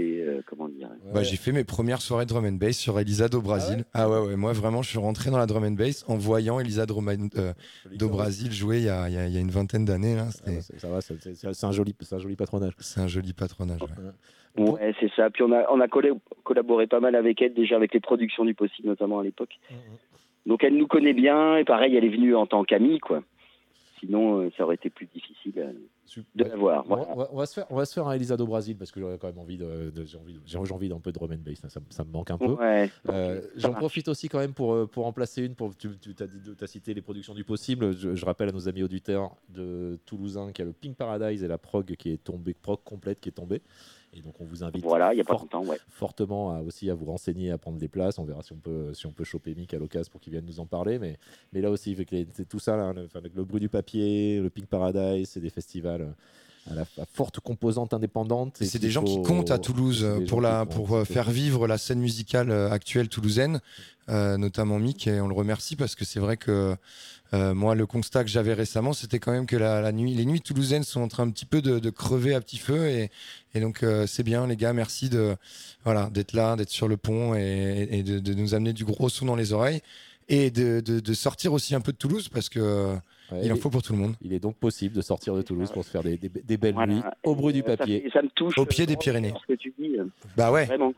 [0.00, 3.42] euh, comment dire Bah, j'ai fait mes premières soirées drum and bass sur Elisa do
[3.42, 3.84] Brasil.
[3.92, 6.58] Ah ouais, ouais, moi vraiment, je suis rentré dans la drum and bass en voyant
[6.60, 6.98] Elisa do,
[7.36, 7.52] euh,
[7.94, 10.16] do Brasil jouer il y a, il y a- il y a une vingtaine d'années.
[10.16, 10.28] là.
[10.30, 12.72] Ah, bah, c'est- ça va, c'est- c'est c'est un joli, c'est un joli patronage.
[12.78, 13.80] C'est un joli patronage.
[14.58, 14.94] Ouais.
[15.00, 15.30] C'est ça.
[15.30, 16.12] Puis on a, on a collé-
[16.44, 19.58] collaboré pas mal avec elle, déjà avec les productions du possible, notamment à l'époque.
[20.46, 23.22] Donc elle nous connaît bien et pareil, elle est venue en tant qu'amie, quoi.
[24.00, 25.70] Sinon, euh, ça aurait été plus difficile euh,
[26.34, 26.84] de la voir.
[26.86, 27.04] On, Voilà.
[27.04, 28.76] va- on va, on va se faire, on va se faire un Elisa do Brasil
[28.76, 31.36] parce que j'aurais quand même envie de, de- j'ai envie, d'un peu de drum and
[31.46, 31.60] bass.
[31.68, 32.54] Ça, ça me manque un peu.
[32.54, 32.90] Ouais.
[33.10, 35.54] Euh, J'en profite aussi quand même pour, pour en placer une.
[35.54, 35.86] Pour, tu
[36.60, 37.92] as, cité les productions du possible.
[37.96, 41.44] Je, je rappelle à nos amis auditeurs de Toulousain qu'il y a le Pink Paradise
[41.44, 43.62] et la prog qui est tombée, prog complète qui est tombée.
[44.14, 45.78] Et donc on vous invite Voilà, a pas fort- longtemps, ouais.
[45.88, 48.18] fortement à, aussi à vous renseigner, à prendre des places.
[48.18, 50.44] On verra si on peut, si on peut choper Mick à l'occasion pour qu'il vienne
[50.44, 50.98] nous en parler.
[50.98, 51.18] Mais,
[51.52, 54.50] mais là aussi, les- c'est tout ça, là, le, avec le bruit du papier, le
[54.50, 56.10] Pink Paradise, c'est des festivals euh,
[56.70, 58.58] à la, à forte composante indépendante.
[58.60, 61.78] C'est des gens qui comptent à Toulouse euh, pour, la, pour euh, faire vivre la
[61.78, 63.60] scène musicale euh, actuelle toulousaine,
[64.08, 66.76] euh, notamment Mick, et on le remercie parce que c'est vrai que
[67.34, 70.26] euh, moi, le constat que j'avais récemment, c'était quand même que la, la nuit, les
[70.26, 73.10] nuits toulousaines sont en train un petit peu de, de crever à petit feu, et,
[73.54, 75.36] et donc euh, c'est bien, les gars, merci de
[75.84, 79.08] voilà d'être là, d'être sur le pont et, et de, de nous amener du gros
[79.08, 79.80] son dans les oreilles.
[80.28, 82.96] Et de, sortir aussi un peu de Toulouse parce que
[83.32, 84.14] Ouais, il en faut pour tout le monde.
[84.22, 86.74] Il est donc possible de sortir de Toulouse pour se faire des, des- des belles
[86.74, 86.92] Voilà.
[86.94, 88.08] nuits au bruit du Euh, ça papier.
[88.12, 88.56] Ça, me touche.
[88.58, 89.32] Au pied des euh, Pyrénées.
[89.42, 89.96] Ce que tu dis.
[89.98, 90.04] euh,
[90.36, 90.66] Bah ouais.
[90.66, 90.92] Vraiment.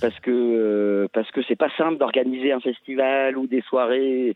[0.00, 4.34] Parce que euh, parce que c'est pas simple d'organiser un festival ou des soirées.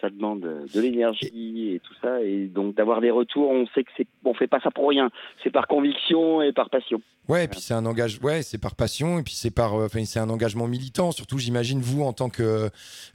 [0.00, 2.22] Ça demande de l'énergie et tout ça.
[2.22, 5.10] Et donc d'avoir des retours, on sait que c'est on fait pas ça pour rien.
[5.42, 7.00] C'est par conviction et par passion.
[7.28, 9.86] Ouais, et puis c'est un engagement, ouais, c'est par passion, et puis c'est par, euh,
[9.86, 11.12] enfin, c'est un engagement militant.
[11.12, 12.68] Surtout, j'imagine vous en tant que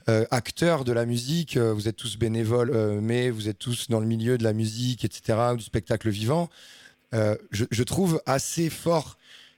[0.08, 4.00] euh, acteur de la musique, euh, vous êtes tous bénévoles, mais vous êtes tous dans
[4.00, 6.48] le milieu de la musique, etc., du spectacle vivant.
[7.12, 9.16] Je, je trouve assez fort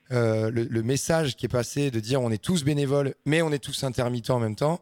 [0.09, 3.59] le, le message qui est passé de dire on est tous bénévoles, mais on est
[3.59, 4.81] tous intermittents en même temps.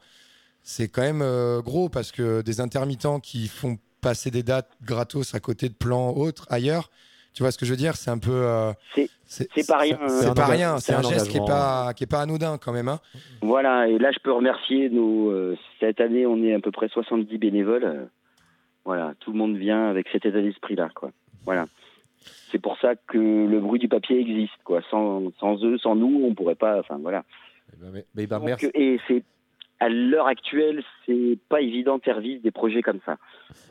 [0.63, 1.23] C'est quand même
[1.61, 6.11] gros parce que des intermittents qui font passer des dates gratos à côté de plans
[6.15, 6.89] autres ailleurs.
[7.33, 7.95] Tu vois ce que je veux dire?
[7.95, 8.31] C'est un peu.
[8.31, 9.09] euh, C'est-
[9.55, 9.99] c'est pas rien.
[10.07, 10.77] C'est un pas rien.
[10.79, 12.87] c'est un, un geste qui est pas qui est pas anodin quand même.
[12.87, 12.99] Hein.
[13.41, 13.87] Voilà.
[13.87, 15.29] Et là, je peux remercier nos.
[15.31, 17.83] euh, cette année, on est à peu près 70 bénévoles.
[17.85, 18.05] euh,
[18.85, 21.11] voilà, tout le monde vient avec cet état d'esprit-là, quoi.
[21.45, 21.65] Voilà.
[22.51, 24.81] C'est pour ça que le bruit du papier existe, quoi.
[24.89, 26.79] Sans, sans eux, sans nous, on pourrait pas.
[26.79, 27.23] Enfin, voilà.
[27.71, 28.71] Eh ben, mais- mais ben, Donc, merci.
[28.73, 29.23] et c'est
[29.79, 33.17] à l'heure actuelle, c'est pas évident de faire vivre des projets comme ça.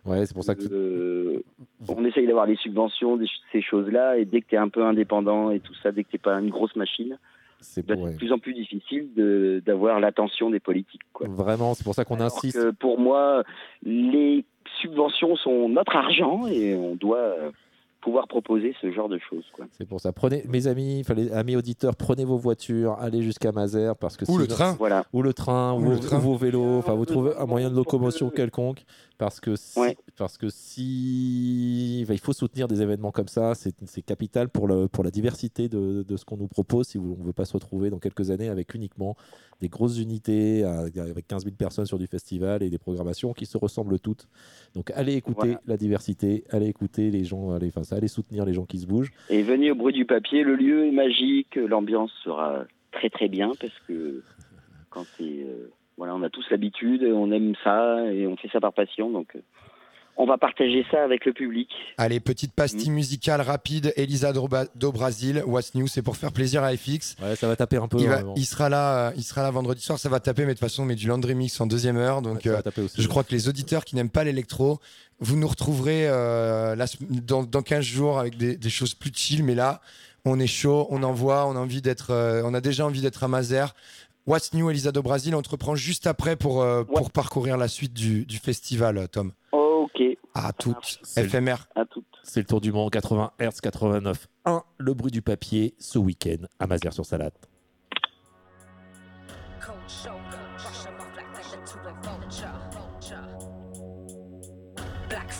[0.06, 1.42] Ouais, c'est pour ça que Euh,
[1.88, 4.82] on essaye d'avoir des subventions, des ces choses-là, et dès que tu es un peu
[4.84, 7.18] indépendant et tout ça, dès que t'es pas une grosse machine,
[7.60, 8.12] C'est bah, ouais.
[8.12, 11.02] de plus en plus difficile de- d'avoir l'attention des politiques.
[11.12, 11.26] Quoi.
[11.28, 12.56] Vraiment, c'est pour ça qu'on insiste.
[12.56, 13.42] que pour moi,
[13.82, 14.44] les
[14.80, 17.50] subventions sont notre argent et on doit euh,
[18.00, 19.44] pouvoir proposer ce genre de choses.
[19.52, 19.66] Quoi.
[19.76, 20.12] C'est pour ça.
[20.12, 24.46] Prenez, mes amis, amis auditeurs, prenez vos voitures, allez jusqu'à Mazères parce que Ou le
[24.46, 24.72] train.
[24.78, 25.04] Voilà.
[25.12, 26.18] ou le train, ou, Ou le vos- train.
[26.18, 26.78] vos vélos.
[26.78, 28.84] Enfin, vous trouvez un moyen de locomotion quelconque
[29.18, 29.96] parce que si, Ouais.
[30.16, 33.52] parce que si, il faut soutenir des événements comme ça.
[33.54, 36.86] C'est capital pour le pour la diversité de, de ce qu'on nous propose.
[36.88, 39.16] Si vous- on ne veut pas se retrouver dans quelques années avec uniquement
[39.60, 43.58] des grosses unités avec 15 000 personnes sur du festival et des programmations qui se
[43.58, 44.28] ressemblent toutes.
[44.74, 45.60] Donc, allez écouter Voilà.
[45.66, 49.12] la diversité, allez écouter les gens, allez, enfin, ça, soutenir les gens qui se bougent.
[49.30, 53.52] Et venez au bruit du papier, le lieu est magique, l'ambiance sera très très bien
[53.60, 54.22] parce que
[54.90, 58.60] quand c'est euh, voilà, on a tous l'habitude, on aime ça et on fait ça
[58.60, 59.40] par passion, donc euh,
[60.20, 61.68] on va partager ça avec le public.
[61.96, 63.92] Allez, petite pastille musicale rapide.
[63.96, 67.14] Elisa Droba- do Brasil, What's New, c'est pour faire plaisir à FX.
[67.22, 67.98] Ouais, ça va taper un peu.
[68.00, 69.98] Il, va- il sera là, euh, il sera là vendredi soir.
[69.98, 72.20] Ça va taper, mais de toute façon, on met du Landry Mix en deuxième heure.
[72.20, 73.00] Donc, Ouais, ça va euh, taper aussi.
[73.00, 74.80] je crois que les auditeurs qui n'aiment pas l'électro,
[75.20, 79.44] vous nous retrouverez euh, la dans, dans 15 jours avec des, des choses plus chill.
[79.44, 79.80] Mais là,
[80.24, 83.22] on est chaud, on envoie, on a envie d'être, euh, on a déjà envie d'être
[83.22, 83.74] à Mazères.
[84.26, 85.34] What's New, Elisa do Brasil.
[85.34, 89.32] On te reprend juste après pour, euh, pour parcourir la suite du, du festival, Tom.
[90.46, 90.98] À toutes.
[91.02, 91.56] C'est le- FMR.
[91.74, 92.04] à toutes.
[92.22, 96.46] C'est le tour du monde 80 Hz 89 1 le bruit du papier ce week-end
[96.58, 97.32] à Mazères sur Salade.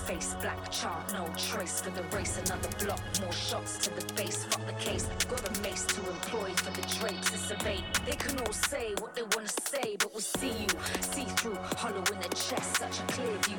[0.07, 2.39] Face, black chart, no trace for the race.
[2.39, 4.45] Another block, more shots to the base.
[4.47, 7.31] Fuck the case, got a mace to employ for the drapes.
[7.35, 7.85] It's a bait.
[8.07, 10.69] They can all say what they wanna say, but we'll see you.
[11.01, 13.59] See through, hollow in the chest, such a clear view.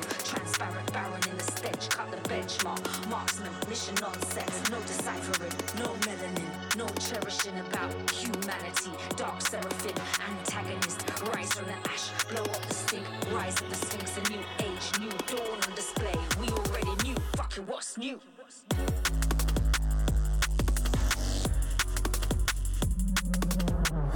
[2.50, 3.08] Benchmark.
[3.08, 4.70] Marksman, mission nonsense.
[4.70, 8.90] No deciphering, no melanin, no cherishing about humanity.
[9.16, 9.96] Dark seraphim,
[10.28, 11.04] antagonist.
[11.34, 13.06] Rise from the ash, blow up the stink.
[13.32, 16.14] Rise of the sphinx, a new age, new dawn on display.
[16.40, 17.16] We already knew.
[17.36, 18.20] Fucking what's new?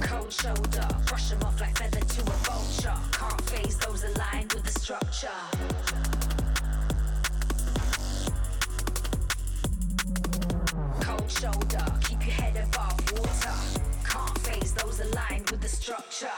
[0.01, 2.99] Cold shoulder, brush 'em off like feather to a vulture.
[3.11, 6.14] Can't phase those aligned with the structure.
[11.25, 13.53] Cold shoulder, keep your head above water.
[14.07, 16.29] Can't phase those aligned with the structure.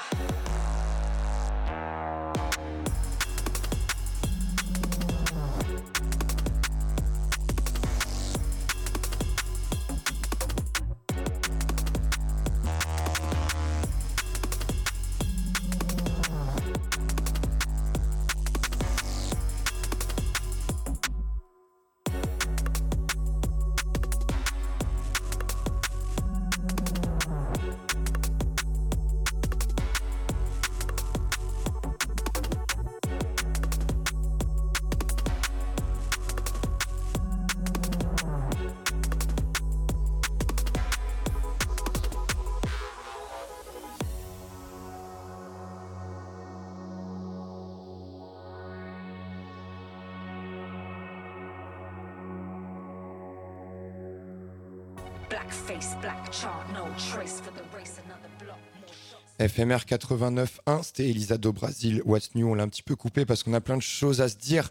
[59.39, 62.49] FMR 89.1, c'était Elisa do Brasil, What's New?
[62.49, 64.69] On l'a un petit peu coupé parce qu'on a plein de choses à se dire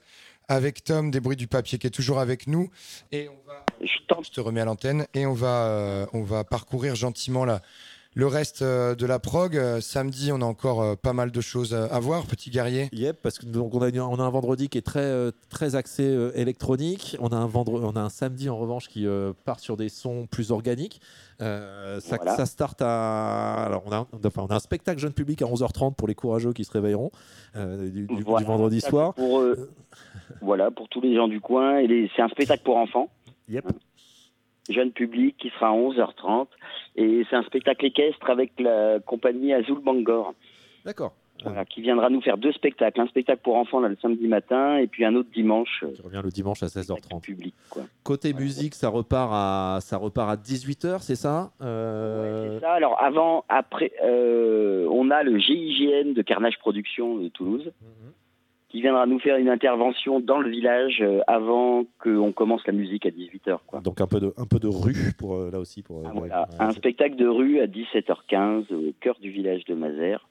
[0.48, 2.68] avec Tom, des bruits du papier qui est toujours avec nous.
[3.12, 3.86] Et on va, Je
[4.24, 7.62] je te remets à l'antenne et on va, euh, on va parcourir gentiment la,
[8.18, 9.56] le reste euh, de la prog.
[9.56, 12.88] Euh, samedi, on a encore euh, pas mal de choses à voir, petit guerrier.
[12.92, 15.74] Yep, parce que donc on a, une- on a un vendredi qui est très, très
[15.76, 16.02] axé
[16.34, 17.16] électronique.
[17.20, 19.06] On a, un vendre, on a un samedi en revanche qui
[19.44, 21.00] part sur des sons plus organiques.
[21.42, 22.34] Euh, ça, Voilà.
[22.36, 23.64] ça start à.
[23.66, 26.14] Alors on a, un- enfin, on a un spectacle jeune public à 11h30 pour les
[26.14, 27.10] courageux qui se réveilleront
[27.56, 28.46] euh, du, du- du Voilà.
[28.46, 29.12] vendredi soir.
[29.12, 29.68] Pour, euh,
[30.40, 31.82] voilà, pour tous les gens du coin.
[32.16, 33.10] C'est un spectacle pour enfants,
[33.50, 33.66] Yep.
[34.68, 36.46] Jeune public, qui sera à 11h30.
[36.96, 40.34] Et c'est un spectacle équestre avec la compagnie Azul Bangor,
[40.84, 41.12] D'accord.
[41.44, 43.00] voilà, qui viendra nous faire deux spectacles.
[43.00, 45.84] Un spectacle pour enfants là, le samedi matin et puis un autre dimanche.
[45.94, 47.20] Qui revient le dimanche à spectacle 16h30.
[47.20, 47.54] public.
[47.70, 47.82] Quoi.
[48.02, 52.72] Côté musique, ça repart à, ça repart à 18h, c'est ça Euh, C'est ça.
[52.72, 58.12] Alors avant, après, euh, on a le GIGN de Carnage Production de Toulouse Mhm.
[58.76, 63.06] Qui viendra nous faire une intervention dans le village euh, avant qu'on commence la musique
[63.06, 63.58] à 18h.
[63.66, 63.80] Quoi.
[63.80, 66.00] Donc un peu de, un peu de rue pour euh, là aussi pour.
[66.00, 66.42] euh, Ah, ouais, voilà.
[66.42, 70.28] ouais, un spectacle de rue à 17h15 au cœur du village de Mazères.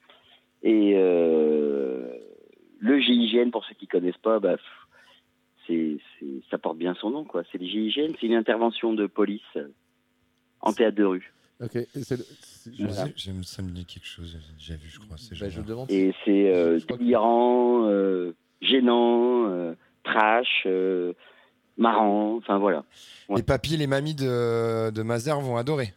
[0.62, 2.08] Et euh,
[2.80, 4.58] le GIGN, pour ceux qui connaissent pas, bah,
[5.66, 5.98] c'est,
[6.52, 7.24] ça porte bien son nom.
[7.24, 7.42] quoi.
[7.52, 9.58] C'est le GIGN, c'est une intervention de police
[10.62, 11.34] en théâtre de rue.
[11.62, 11.76] Ok.
[11.76, 14.76] et c'est le- c'est- je- Je sais, j'aime- ça me dit quelque chose, j'ai déjà
[14.76, 15.18] vu, je crois.
[15.18, 15.90] ces bah, je demande.
[15.90, 21.14] Et c'est euh, Je crois que- délirant, euh, gênant, euh, trash, euh,
[21.78, 22.84] marrant, enfin voilà.
[23.36, 25.94] Les papis et les mamies de, de Mazer vont adorer.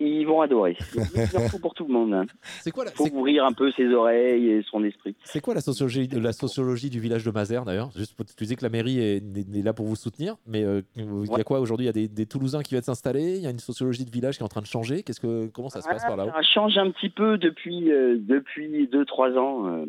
[0.00, 0.76] Ils vont adorer.
[0.94, 2.14] Il pour tout le monde.
[2.14, 2.24] hein.
[2.60, 5.16] C'est quoi, la- faut ouvrir un peu ses oreilles et son esprit.
[5.24, 7.90] c'est quoi la sociologie, la sociologie du village de Mazères d'ailleurs?
[7.96, 10.62] Juste pour- Tu disais que la mairie est, est- est là pour vous soutenir, mais
[10.62, 11.04] euh, il
[11.36, 11.86] y a quoi aujourd'hui?
[11.86, 14.10] Il y a des, des Toulousains qui viennent s'installer, il y a une sociologie de
[14.10, 15.02] village qui est en train de changer?
[15.02, 16.30] Qu'est-ce que, comment ça se passe par là-haut?
[16.30, 19.66] Ça change un petit peu depuis euh, depuis deux trois ans.
[19.66, 19.84] euh,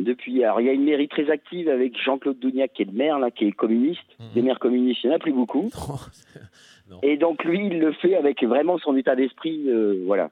[0.00, 2.92] depuis, alors il y a une mairie très active avec Jean-Claude Dougnac qui est le
[2.92, 4.00] maire là, qui est communiste.
[4.18, 4.26] Mhm.
[4.34, 5.70] Des maires communistes, il n'y en a plus beaucoup.
[7.02, 10.30] Et donc lui, il le fait avec vraiment son état d'esprit, euh, voilà,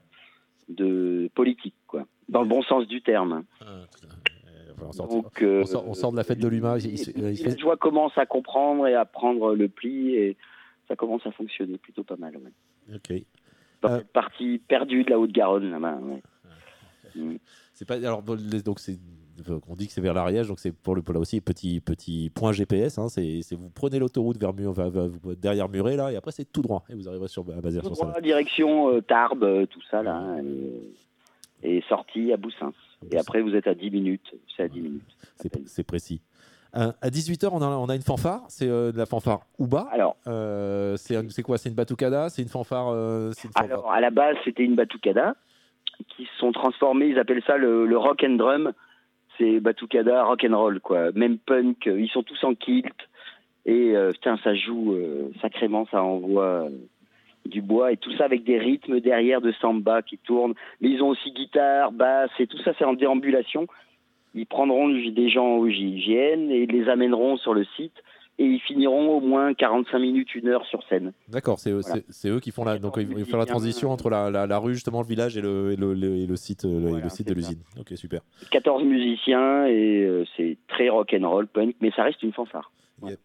[0.68, 3.44] de politique quoi, dans le bon sens du terme.
[3.60, 3.64] Ah,
[4.74, 6.76] Enfin, on, sort, Donc, euh, on sort- on sort de la fête de l'humain.
[6.78, 10.36] il- il commencent à comprendre et à prendre le pli et
[10.88, 12.36] ça commence à fonctionner plutôt pas mal.
[12.36, 12.94] Ouais.
[12.96, 13.22] Ok.
[13.84, 15.98] Euh, partie perdue de la Haute-Garonne là-bas.
[16.02, 16.22] ouais.
[17.14, 17.36] Mm.
[17.74, 18.98] C'est pas alors donc c'est
[19.68, 22.52] on dit que c'est vers l'Ariège donc c'est pour le là aussi petit petit point
[22.52, 25.08] GPS hein, c'est vous prenez l'autoroute vers Mu- vers- vers-
[25.40, 27.92] derrière Muret là et après c'est tout droit et vous arriverez sur à Bazère sur
[27.92, 30.36] Droit, direction euh, Tarbes, euh, tout ça là,
[31.62, 32.72] et, et sortie à Boussins.
[33.10, 35.16] Et après vous êtes à 10 minutes, c'est à 10 minutes.
[35.66, 36.20] C'est précis.
[36.74, 39.88] Euh, à 18h on a on a une fanfare c'est euh, de la fanfare Ouba.
[39.92, 43.92] Alors Euh, c'est quoi c'est une batucada c'est une fanfare euh, c'est une fanfare- Alors,
[43.92, 45.34] à la base, c'était une batucada
[46.16, 48.72] qui se sont transformés, ils appellent ça le, le rock and drum.
[49.38, 51.12] C'est batucada, rock and roll, quoi.
[51.12, 52.94] Même punk, euh, ils sont tous en kilt.
[53.64, 56.70] Et euh, putain, ça joue euh, sacrément, ça envoie euh,
[57.46, 60.54] du bois et tout ça avec des rythmes derrière de samba qui tournent.
[60.80, 63.66] Mais ils ont aussi guitare, basse et tout ça, c'est en déambulation.
[64.34, 68.02] Ils prendront des gens au GIGN et ils les amèneront sur le site
[68.42, 71.12] et ils finiront au moins 45 minutes, une heure sur scène.
[71.28, 71.80] D'accord, c'est eux,
[72.24, 72.40] Voilà.
[72.40, 75.00] qui font la donc ils vont faire la transition entre la, la, la rue justement
[75.02, 77.34] le village et le, et le, le- et le site le- et le site de
[77.34, 77.60] l'usine.
[77.78, 78.20] Ok super.
[78.50, 82.72] 14 musiciens et euh, c'est très rock and roll punk, mais ça reste une fanfare.
[83.06, 83.20] Yep.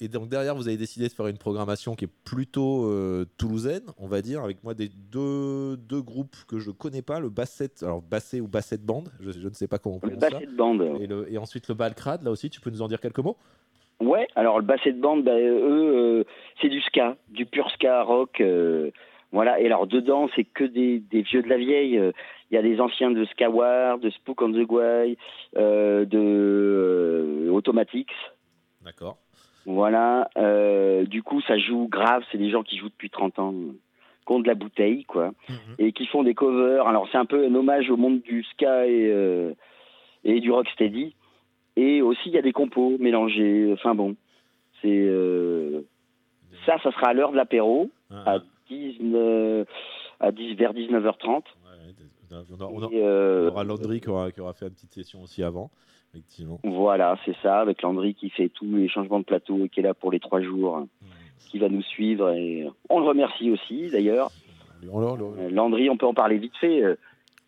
[0.00, 3.82] Et, donc- derrière, vous avez décidé de faire une programmation qui est plutôt euh, toulousaine,
[3.98, 7.70] on va dire, avec moi des deux, deux groupes que je connais pas, le Basset,
[7.82, 10.30] alors Basset ou Basset Band, je, je ne sais pas comment on Le prononce ça.
[10.30, 10.78] basset band.
[11.00, 13.36] Et, le- et ensuite le Balcrad, là aussi, tu peux nous en dire quelques mots?
[14.00, 16.24] Ouais, alors le basset band, bah, eux, euh,
[16.60, 18.40] c'est du ska, du pur ska rock.
[18.40, 18.90] euh,
[19.32, 21.98] voilà, et alors dedans, c'est que des, des vieux de la vieille.
[21.98, 22.12] euh,
[22.50, 25.16] Il y a des anciens de Skawar, de Spook on the Guay,
[25.56, 28.12] euh, de euh, Automatics.
[28.84, 29.16] D'accord.
[29.66, 33.52] Voilà, euh, du coup, ça joue grave, c'est des gens qui jouent depuis 30 ans,
[33.52, 33.72] euh,
[34.24, 35.32] contre la bouteille, quoi,
[35.78, 36.86] et qui font des covers.
[36.86, 39.52] Alors, c'est un peu un hommage au monde du ska et, euh,
[40.24, 41.14] et du rocksteady.
[41.80, 43.70] Et aussi, il y a des compos mélangés.
[43.72, 44.16] Enfin bon,
[44.82, 44.88] c'est.
[44.88, 45.82] euh,
[46.66, 47.90] ça, ça sera à l'heure de l'apéro,
[48.26, 49.68] à, 19,
[50.20, 51.42] à 10, vers 19h30.
[52.50, 54.72] On, a- on a- Et, euh, on aura Landry qui aura, qui aura fait une
[54.72, 55.70] petite session aussi avant,
[56.12, 56.58] effectivement.
[56.64, 59.84] Voilà, c'est ça, avec Landry qui fait tous les changements de plateau et qui est
[59.84, 60.84] là pour les trois jours,
[61.50, 62.30] qui va nous suivre.
[62.30, 64.30] Et on le remercie aussi, d'ailleurs.
[65.38, 66.82] Euh, Landry, on peut en parler vite fait.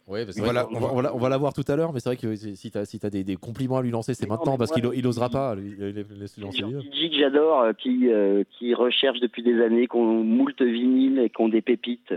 [0.09, 1.65] Euh, Ouais, parce que Voilà, on, va, on va la- on va la voir tout
[1.69, 3.79] à l'heure, mais c'est vrai que si si tu as, si t'as des, des compliments
[3.79, 5.55] à lui lancer, c'est maintenant, parce qu'il il osera pas.
[5.55, 6.63] lui, il- il- laisse-le lancer.
[6.63, 11.19] DJ que j'adore, euh, qui, euh, qui recherche depuis des années, qui ont moult vinyle
[11.21, 12.15] et qui ont des pépites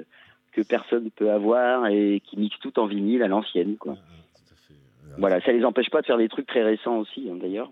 [0.54, 3.76] que personne ne peut avoir et qui mixent tout en vinyle à l'ancienne.
[3.78, 3.96] quoi.
[5.18, 7.70] Voilà, ça les empêche pas de faire des trucs très récents aussi, hein, d'ailleurs.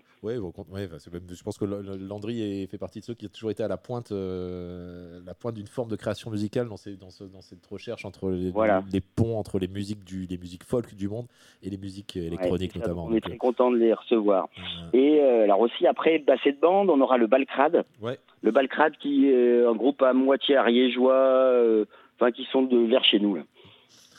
[0.54, 3.50] Compte- ouais, bah, je pense que Landry est- fait partie de ceux qui ont toujours
[3.50, 7.10] été à la pointe, euh, la pointe d'une forme de création musicale dans, ces, dans,
[7.10, 8.84] ce- dans cette recherche entre les, Voilà.
[8.92, 11.26] les ponts entre les musiques du, les musiques folk du monde
[11.62, 13.06] et les musiques euh, électroniques Ouais, ça, notamment.
[13.06, 14.48] On est très euh, content de les recevoir.
[14.92, 17.84] Et euh, alors aussi, après Basset Band, on aura le Balcrad.
[18.00, 18.18] Ouais.
[18.42, 21.84] Le Balcrad qui est un groupe à moitié ariégeois,
[22.16, 23.34] enfin qui sont de vers chez nous.
[23.36, 23.42] Là.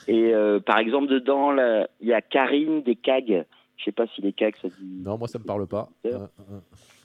[0.07, 1.55] Et euh, par exemple, dedans,
[2.01, 3.45] il y a Karine des CAG.
[3.77, 5.01] Je sais pas si les CAG, ça dit.
[5.03, 5.89] Non, moi ça me parle pas.
[6.05, 6.59] Euh, euh,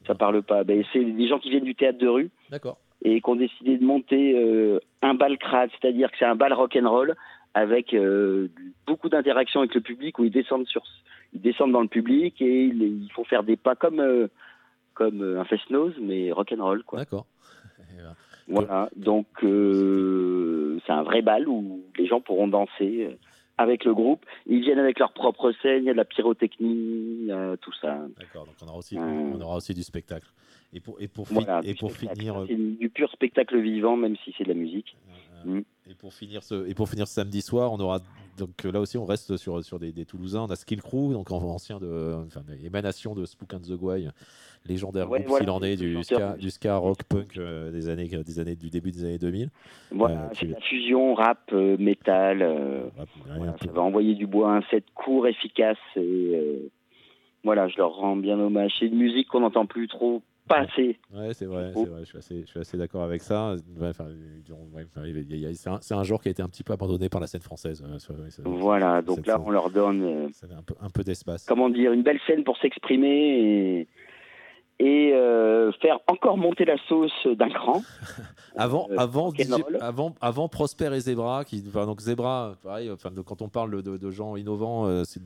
[0.07, 0.65] Ça parle pas.
[0.65, 2.79] Ben, c'est des gens qui viennent du théâtre de rue D'accord.
[3.03, 6.53] et qui ont décidé de monter euh, un bal crade, c'est-à-dire que c'est un bal
[6.53, 7.15] rock'n'roll
[7.55, 8.49] avec euh,
[8.87, 10.83] beaucoup d'interactions avec le public où ils descendent sur,
[11.33, 14.29] ils descendent dans le public et ils, ils font faire des pas comme
[14.95, 16.99] comme un fest-noz mais rock'n'roll quoi.
[17.01, 17.27] D'accord.
[18.49, 23.15] Voilà, donc euh, c'est un vrai bal où les gens pourront danser euh,
[23.59, 24.25] avec le groupe.
[24.47, 27.99] Ils viennent avec leur propre scène, il y a de la pyrotechnie, euh, tout ça.
[28.19, 30.29] D'accord, donc on aura aussi, on aura aussi du spectacle.
[30.75, 31.35] Et pour, et pour, fi-
[31.65, 32.19] et pour spectacle.
[32.21, 34.97] finir, euh, C'est du pur spectacle vivant, même si c'est de la musique.
[35.45, 35.61] Mm.
[35.91, 38.01] Et pour finir ce et pour finir ce samedi soir, on aura
[38.37, 40.43] donc là aussi on reste sur sur des, des Toulousains.
[40.43, 44.09] On a Skill Crew, donc en- ancien de enfin émanation de Spook and the Guy,
[44.67, 46.05] légendaire Ouais, groupe voilà, du chanteur.
[46.33, 49.49] ska, du ska rock punk euh, des années des années du début des années 2000.
[49.93, 52.43] Voilà, Euh, c'est la fusion rap, euh, métal.
[52.43, 52.89] euh,
[53.37, 55.79] voilà, ça va envoyer du bois, un set court, efficace.
[55.97, 56.71] Et
[57.45, 58.73] voilà, je leur rends bien hommage.
[58.79, 60.99] C'est une musique qu'on n'entend plus trop passer.
[61.15, 61.85] Ouais, c'est vrai, Oh.
[61.85, 63.55] vrai, je suis assez, je suis assez d'accord avec ça.
[63.81, 64.07] Enfin,
[65.55, 67.85] c'est un, un genre qui a été un petit peu abandonné par la scène française.
[67.87, 71.45] euh, Voilà, donc là, on leur donne, euh, un peu, un peu d'espace.
[71.47, 73.09] comment dire, une belle scène pour s'exprimer
[73.81, 73.89] et,
[74.81, 77.83] et euh, faire encore monter la sauce d'un cran.
[78.57, 83.11] Avant, Euh, avant, DJ avant, avant Prosper et Zebra, qui, enfin, donc Zebra, pareil, enfin,
[83.13, 85.21] de- quand on parle de, de gens innovants, euh, c'est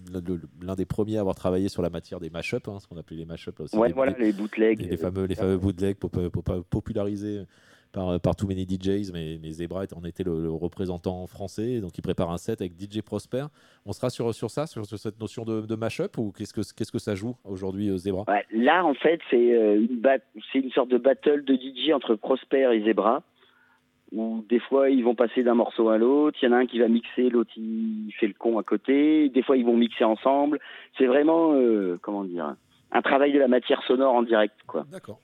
[0.61, 3.17] l'un des premiers à avoir travaillé sur la matière des mashups, hein, ce qu'on appelait
[3.17, 3.59] les mashups.
[3.59, 4.81] là aussi, Ouais, les- voilà, les- bootlegs.
[4.83, 7.43] les, les fameux, les fameux bootlegs pop- pop- popularisés
[7.93, 11.97] par, par Too Many DJs, mais, mais Zebra en était le, le représentant français, donc
[11.99, 13.45] il prépare un set avec DJ Prosper.
[13.87, 16.61] On sera sur, sur ça, sur, sur cette notion de, de mashup, ou qu'est-ce que,
[16.77, 18.25] qu'est-ce que ça joue aujourd'hui, euh, Zebra?
[18.29, 20.19] Ouais, là, en fait, c'est euh, une, bat-
[20.53, 23.23] c'est une sorte de battle de DJ entre Prosper et Zebra,
[24.15, 26.39] où des fois, ils vont passer d'un morceau à l'autre.
[26.43, 29.31] Il y en a un qui va mixer, l'autre, il fait le con à côté.
[29.31, 30.59] Des fois, ils vont mixer ensemble.
[30.99, 32.55] C'est vraiment, euh, comment dire,
[32.91, 34.85] un travail de la matière sonore en direct, quoi.
[34.93, 35.19] D'accord.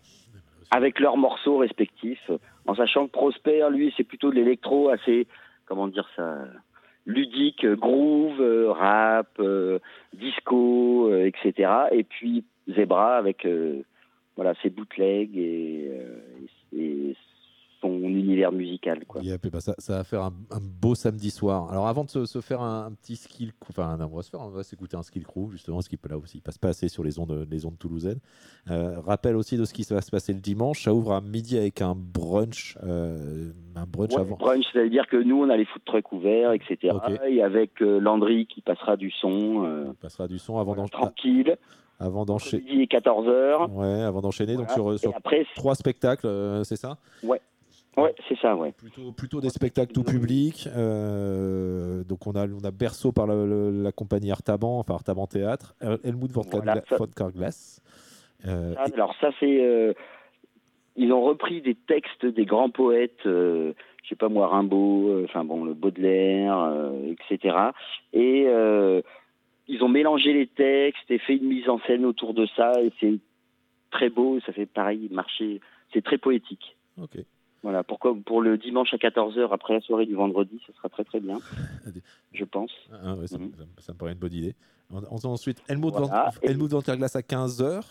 [0.70, 2.30] Avec leurs morceaux respectifs,
[2.66, 5.26] en sachant que Prosper, lui, c'est plutôt de l'électro assez,
[5.66, 6.36] comment dire ça,
[7.08, 9.78] ludique, groove, euh, rap, euh,
[10.12, 11.70] disco, euh, etc.
[11.90, 13.82] Et puis Zebra avec euh,
[14.36, 17.16] voilà ses bootlegs et, euh, et
[17.80, 19.04] son univers musical.
[19.06, 19.22] Quoi.
[19.22, 21.70] Yep, ben ça, ça va faire un, un beau samedi soir.
[21.70, 24.40] Alors avant de se, se faire un, un petit skill, enfin on va se faire,
[24.40, 26.68] on va s'écouter un skill crew justement, ce qui peut là aussi, il passe pas
[26.68, 28.18] assez sur les ondes, les ondes toulousaines.
[28.70, 30.82] Euh, rappel aussi de ce qui va se passer le dimanche.
[30.84, 34.36] Ça ouvre à midi avec un brunch, euh, un brunch Ouais, avant.
[34.36, 36.96] brunch, c'est-à-dire que nous, on a les food trucks ouverts, etc.
[37.28, 41.56] Et avec euh, Landry qui passera du son euh, passera du son avant d'en- tranquille,
[42.00, 42.62] avant d'enchaîner.
[42.62, 43.70] midi et 14h.
[43.72, 44.56] Ouais, avant d'enchaîner.
[44.56, 46.28] Donc sur, sur après, trois spectacles,
[46.64, 46.98] c'est ça?
[47.22, 47.40] Ouais,
[48.28, 48.72] c'est ça, ouais.
[48.72, 50.68] Plutôt, plutôt des spectacles tout public.
[50.76, 55.26] euh, donc on a, on a Berceau par le- le- la compagnie Artaban, enfin Artaban
[55.26, 56.80] Théâtre, El- Helmut von, Voilà,
[57.16, 57.80] Carglass.
[58.46, 59.92] Euh, Ça, alors ça c'est euh,
[60.96, 63.72] ils ont repris des textes des grands poètes je
[64.08, 66.72] sais pas moi Rimbaud enfin bon le Baudelaire
[67.08, 67.56] etc
[68.12, 68.46] et
[69.66, 72.92] ils ont mélangé les textes et fait une mise en scène autour de ça et
[73.00, 73.18] c'est
[73.90, 75.60] très beau ça fait pareil marcher
[75.92, 77.18] c'est très poétique ok.
[77.62, 81.04] Voilà pourquoi pour le dimanche à 14h après la soirée du vendredi ça sera très
[81.04, 81.38] très bien
[82.32, 83.50] je pense Ah, ouais, ça, Mhm.
[83.56, 84.54] ça me- ça me paraît une bonne idée.
[84.92, 86.30] On, on a ensuite Helmut, Voilà.
[86.42, 87.82] Helmut Carglass à 15h.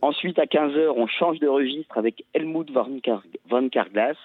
[0.00, 4.16] Ensuite, à 15h, on change de registre avec Helmut von, Car- von Carglass,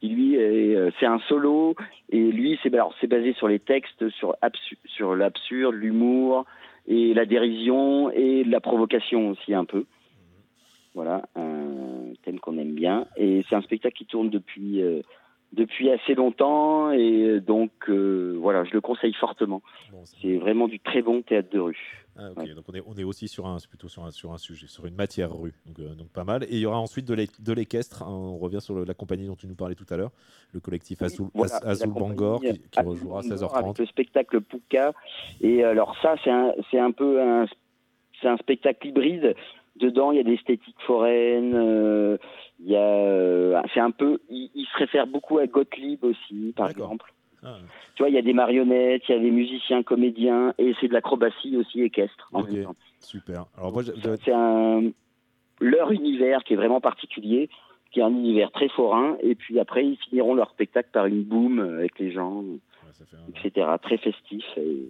[0.00, 1.76] qui lui, est, euh, c'est un solo,
[2.08, 6.44] et lui, c'est alors, c'est basé sur les textes, sur, absu- sur l'absurde, l'humour,
[6.88, 9.84] et la dérision, et la provocation aussi un peu.
[10.94, 13.06] Voilà, un thème qu'on aime bien.
[13.16, 15.02] Et c'est un spectacle qui tourne depuis, euh,
[15.52, 19.62] depuis assez longtemps, et donc, euh, voilà, je le conseille fortement.
[19.90, 21.96] Bon, c'est- vraiment du très bon théâtre de rue.
[22.16, 22.54] Ah, Ouais.
[22.54, 24.84] donc on est, on est aussi sur un, plutôt sur un, sur un sujet, sur
[24.86, 26.44] une matière rue, donc, euh, donc pas mal.
[26.44, 28.94] Et il y aura ensuite de l'é- de l'équestre, hein, on revient sur le- la
[28.94, 30.10] compagnie dont tu nous parlais tout à l'heure,
[30.52, 33.64] le collectif Azul, Voilà, Azul Bangor, qui, qui rejouera à Bangor 16h30.
[33.64, 34.92] Avec le spectacle Pouka.
[35.40, 36.52] Et alors ça, c'est un,
[36.84, 37.46] un peu un,
[38.24, 39.34] un spectacle hybride.
[39.80, 41.54] Dedans, il y a des esthétiques foraines.
[41.54, 42.16] euh,
[42.60, 46.52] il y a, euh, c'est un peu, il, il se réfère beaucoup à Gottlieb aussi,
[46.54, 47.12] par exemple.
[47.42, 47.56] Ah,
[47.96, 50.88] Tu vois, il y a des marionnettes, il y a des musiciens, comédiens, et c'est
[50.88, 52.28] de l'acrobatie aussi équestre.
[52.32, 52.42] en
[53.00, 53.46] super.
[53.56, 53.82] Alors moi,
[54.22, 54.90] C'est un,
[55.60, 57.48] leur univers qui est vraiment particulier,
[57.90, 59.16] qui est un univers très forain.
[59.22, 62.58] Et puis après, ils finiront leur spectacle par une boum avec les gens ouais,
[62.92, 63.66] ça fait un- etc.
[63.80, 64.44] Très festif.
[64.58, 64.86] Et...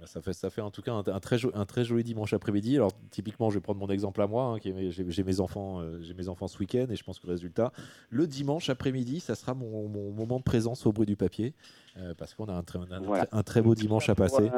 [0.00, 2.32] Bah, Ça fait, ça fait en tout cas un, un très, un très joli dimanche
[2.32, 2.76] après-midi.
[2.76, 4.44] Alors typiquement, je vais prendre mon exemple à moi.
[4.56, 4.58] hein,
[4.90, 7.72] j'ai, mes enfants, euh, j'ai mes enfants ce week-end et je pense que le résultat,
[8.08, 11.52] le dimanche après-midi, ça sera mon, mon moment de présence au bruit du papier
[11.98, 13.26] euh, parce qu'on a un très, un, Voilà.
[13.26, 14.50] très- un très beau dimanche à passer.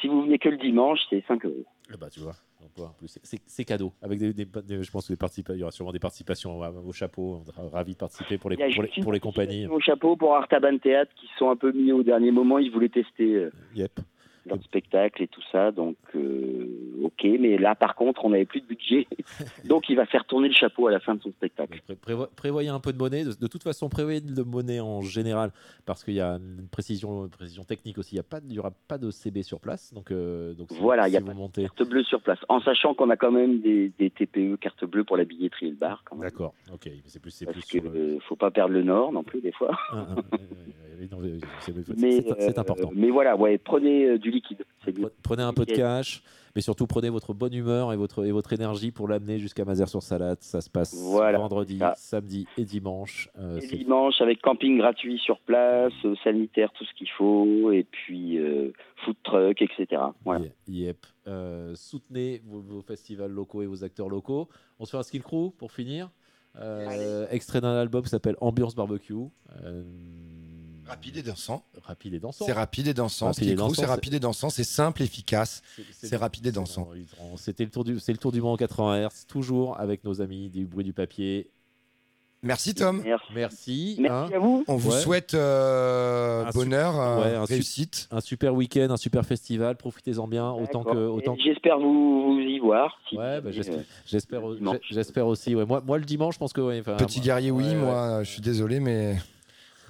[0.00, 1.64] Si vous venez que le dimanche, c'est 5 euros.
[2.00, 2.34] Bah, tu vois,
[3.06, 3.92] c'est- cadeau.
[4.00, 5.12] Avec des, des- des- je pense que
[5.52, 7.40] il y aura sûrement des participations au chapeau.
[7.40, 8.56] On sera ravis de participer pour les,
[9.02, 9.66] pour les compagnies.
[9.66, 12.58] Au chapeau pour Artaban Théâtre qui sont un peu mis au dernier moment.
[12.58, 14.00] Ils voulaient tester euh, Yep.
[14.46, 15.70] Leur spectacle et tout ça.
[15.70, 16.66] Donc euh,
[17.02, 19.06] ok, mais là par contre, on n'avait plus de budget,
[19.64, 21.80] donc il va faire tourner le chapeau à la fin de son spectacle.
[21.86, 23.24] Pré- prévo- prévoyez un peu de monnaie.
[23.24, 25.50] De, de toute façon, prévoyez de monnaie en général
[25.86, 28.14] parce qu'il y a une précision, une précision technique aussi.
[28.14, 30.54] Il y a pas, de- il y aura pas de CB sur place, donc euh,
[30.80, 33.16] Voilà, il si y a pas de carte bleue sur place, en sachant qu'on a
[33.16, 36.02] quand même des, des TPE carte bleue pour la billetterie et le bar.
[36.20, 36.54] D'accord.
[36.72, 36.82] Ok.
[36.86, 39.40] mais C'est plus, c'est Parce plus le- euh, faut pas perdre le nord non plus
[39.40, 39.70] des fois.
[39.92, 40.36] Ah, ah, ah,
[41.60, 41.72] c'est-
[42.38, 42.90] c'est euh, important.
[42.94, 44.64] Mais voilà, ouais, prenez du liquide,
[45.22, 46.22] Prenez un peu de cash,
[46.56, 49.88] mais surtout prenez votre bonne humeur et votre, et votre énergie pour l'amener jusqu'à Mazères
[49.88, 50.38] sur Salade.
[50.40, 51.94] Ça se passe Voilà, vendredi, ça.
[51.96, 53.28] samedi et dimanche.
[53.38, 57.84] Euh, Et dimanche avec camping gratuit sur place, euh, sanitaire, tout ce qu'il faut, et
[57.84, 58.72] puis euh,
[59.04, 60.02] food truck, etc.
[60.24, 60.46] Voilà.
[60.66, 61.06] Ye- Yep.
[61.28, 64.48] Euh, soutenez vos, vos festivals locaux et vos acteurs locaux.
[64.80, 66.10] On se fait un skill crew pour finir.
[66.58, 69.14] Euh, extrait d'un album qui s'appelle Ambiance Barbecue.
[70.86, 71.64] Rapide et dansant.
[71.84, 72.44] rapide et dansant.
[72.44, 73.32] C'est rapide et dansant.
[73.32, 74.50] C'est rapide et dansant.
[74.50, 75.62] C'est simple, efficace.
[75.92, 76.88] C'est rapide et dansant.
[77.36, 80.20] C'était le tour du, c'est le tour du monde en 80 Hz, toujours avec nos
[80.20, 81.48] amis du bruit du papier.
[82.44, 83.02] Merci Tom.
[83.04, 83.26] Merci.
[83.32, 83.96] Merci.
[84.00, 84.28] Merci hein.
[84.34, 84.64] à vous.
[84.66, 84.98] On vous Ouais.
[84.98, 88.08] souhaite euh, bonheur, euh, ouais, un su- réussite.
[88.10, 89.76] Un super week-end, un super festival.
[89.76, 91.36] Profitez-en bien autant que autant.
[91.42, 92.98] J'espère vous, vous y voir.
[93.08, 95.54] si Ouais, bah, j'espère, euh, aussi.
[95.54, 95.64] Ouais.
[95.64, 96.80] Moi, moi, le dimanche, je pense que.
[96.96, 98.24] Petit moi- guerrier, oui, ouais, moi, ouais.
[98.24, 99.18] je suis désolé, mais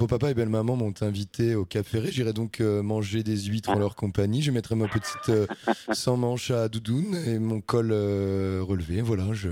[0.02, 2.08] beau papa et belle maman m'ont invité au Cap Ferré.
[2.10, 4.42] J'irai donc euh, manger des huîtres en leur compagnie.
[4.42, 5.46] Je mettrai ma petite euh,
[5.92, 9.00] sans manche à doudoune et mon col euh, relevé.
[9.00, 9.50] Voilà, je,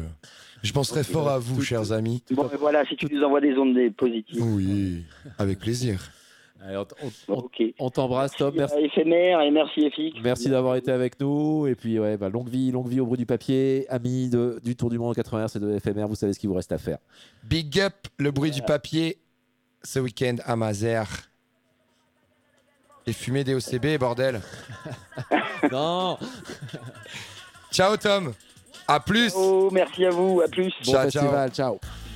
[0.64, 2.24] je penserai fort à vous, tout- chers amis.
[2.32, 4.42] Bon, ben voilà, si tu nous envoies des ondes des positives.
[4.42, 5.04] Oui,
[5.38, 6.10] avec plaisir.
[6.66, 7.62] Allez, on, on- Bon, on- ok.
[7.78, 8.52] on t'embrasse, Tom.
[8.56, 8.74] Merci.
[8.74, 8.86] Merci.
[9.00, 9.88] Éphémère et merci.
[10.24, 11.68] Merci d'avoir été avec nous.
[11.68, 13.86] Et puis, ouais, bah, longue vie, longue vie au bruit du papier.
[13.88, 16.40] Amis de, du Tour du Monde en 80 Hz et de FMR, vous savez ce
[16.40, 16.98] qu'il vous reste à faire.
[17.44, 19.16] Big up, le bruit du papier,
[19.82, 21.30] ce week-end à Mazères.
[23.06, 24.40] Et fumer des OCB, bordel.
[25.72, 26.18] non
[27.72, 28.34] Ciao Tom.
[28.86, 29.32] À plus.
[29.34, 30.40] Oh, merci à vous.
[30.40, 30.72] À plus.
[30.84, 31.78] Bon Ciao, festival, ciao.
[31.82, 32.09] Ce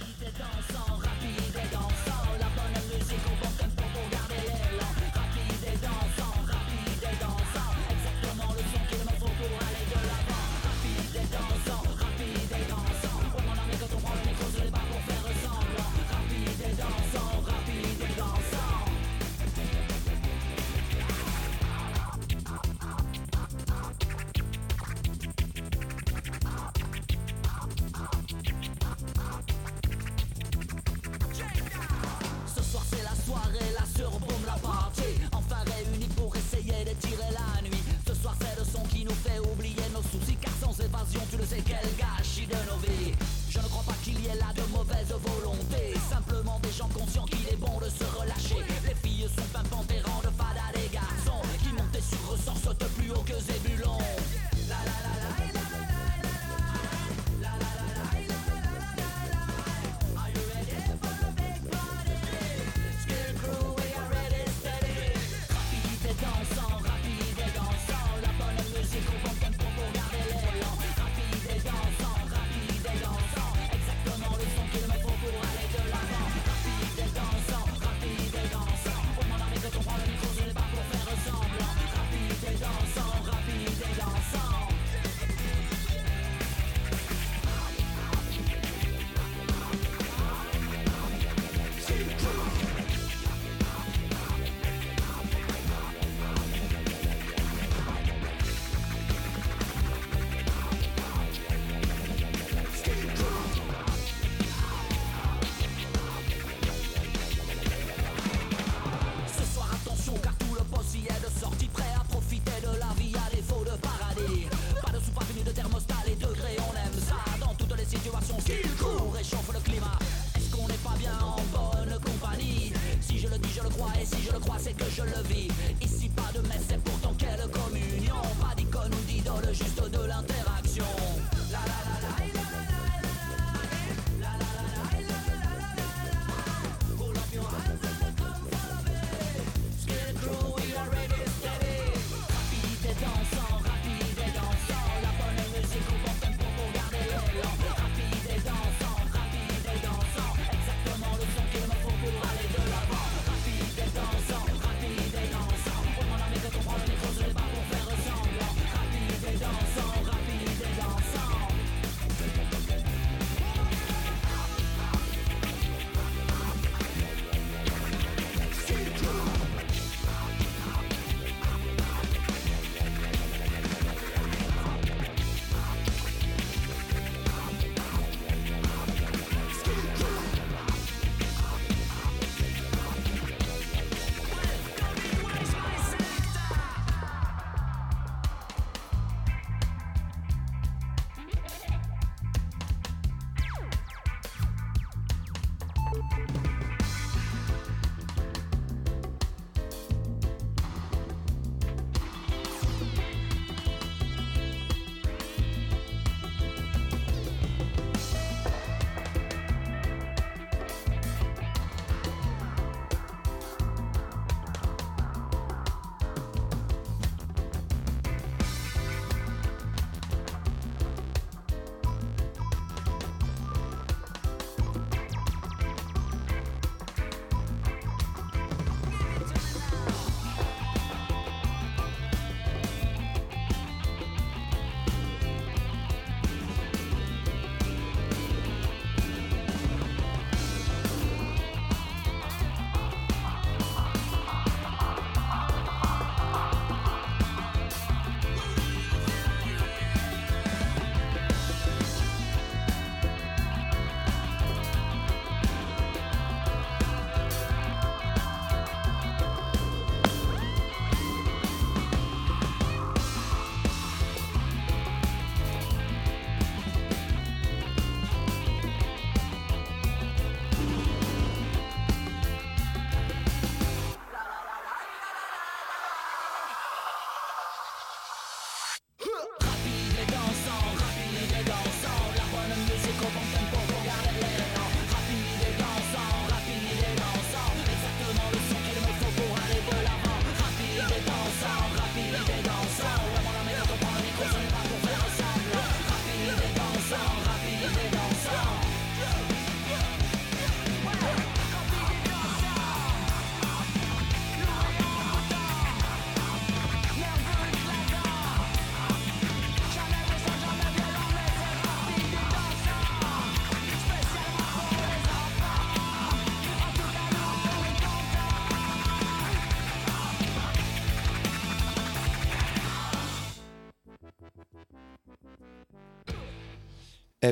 [40.81, 43.13] évasion tu le sais quel gâchis de nos vies.
[43.51, 45.64] Je ne crois pas qu'il y ait là de mauvaise volonté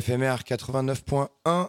[0.01, 1.69] FMR 89.1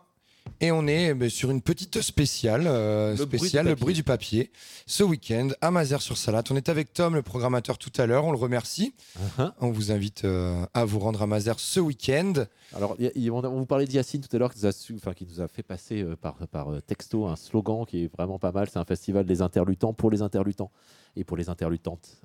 [0.60, 3.82] et on est ben, sur une petite spéciale, euh, Le bruit du spéciale, le papier.
[3.82, 4.52] bruit du papier,
[4.86, 6.52] ce week-end à Mazères sur Salate.
[6.52, 8.26] On est avec Tom, le programmateur, tout à l'heure.
[8.26, 8.94] On le remercie.
[9.40, 9.52] Uh-huh.
[9.62, 12.34] On vous invite euh, à vous rendre à Mazères ce week-end.
[12.76, 14.72] Alors, y a- on, a- on vous parlait d'Yacine tout à l'heure, qui, nous a
[14.74, 18.14] su- enfin, qui nous a fait passer euh, par, par texto un slogan qui est
[18.14, 18.70] vraiment pas mal.
[18.72, 20.72] C'est un festival des interlutants pour les interlutants
[21.16, 22.22] et pour les interlutantes.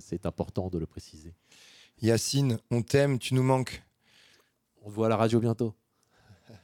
[0.00, 1.32] C'est important de le préciser.
[2.02, 3.82] Yacine, on t'aime, tu nous manques.
[4.88, 5.74] On te voit à la radio bientôt.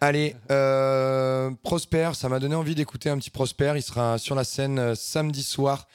[0.00, 3.74] Allez, euh, Prosper, ça m'a donné envie d'écouter un petit Prosper.
[3.76, 5.86] Il sera sur la scène euh, samedi soir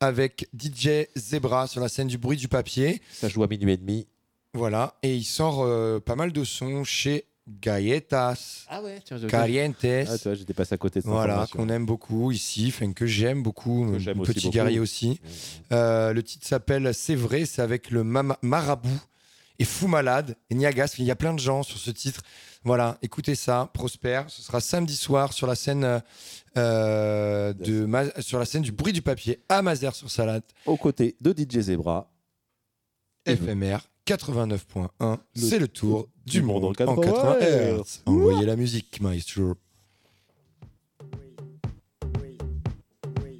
[0.00, 3.02] avec DJ Zebra sur la scène du bruit du papier.
[3.12, 4.06] Ça joue à minuit et demi.
[4.54, 7.26] Voilà, et il sort euh, pas mal de sons chez
[7.60, 9.76] Galletas, Ah ouais, tiens, je- Calientes.
[9.84, 13.04] Ah, tu vois, j'étais passé à côté de Voilà, qu'on aime beaucoup ici, enfin, que
[13.04, 14.54] j'aime beaucoup, Que j'aime aussi petit beaucoup.
[14.54, 15.20] guerrier aussi.
[15.70, 18.88] Euh, le titre s'appelle C'est vrai, c'est avec le Mama- Marabout
[19.58, 20.94] et Fou Malade et Niagas.
[20.98, 22.22] Il y a plein de gens sur ce titre.
[22.64, 24.22] Voilà, écoutez ça, Prosper.
[24.28, 26.00] Ce sera samedi soir sur la scène euh,
[26.56, 30.76] euh, de Ma- sur la scène du bruit du papier à Mazères sur Salade, Aux
[30.76, 32.10] côtés de DJ Zebra.
[33.26, 34.88] FMR 89.1.
[35.00, 38.02] Le C'est le tour du monde en 80 80 Hz.
[38.06, 39.54] Envoyez la musique, maestro.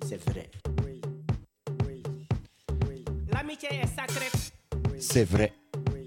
[0.07, 0.51] C'est vrai.
[3.33, 4.31] L'amitié est sacrée
[4.99, 5.53] C'est vrai.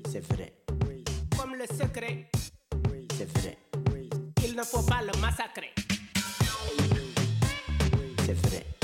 [0.09, 0.53] C'est vrai.
[1.37, 2.29] comme le secret.
[3.17, 3.57] C'est vrai.
[4.45, 5.73] Il ne faut pas le massacrer.
[8.25, 8.76] C'est vrai.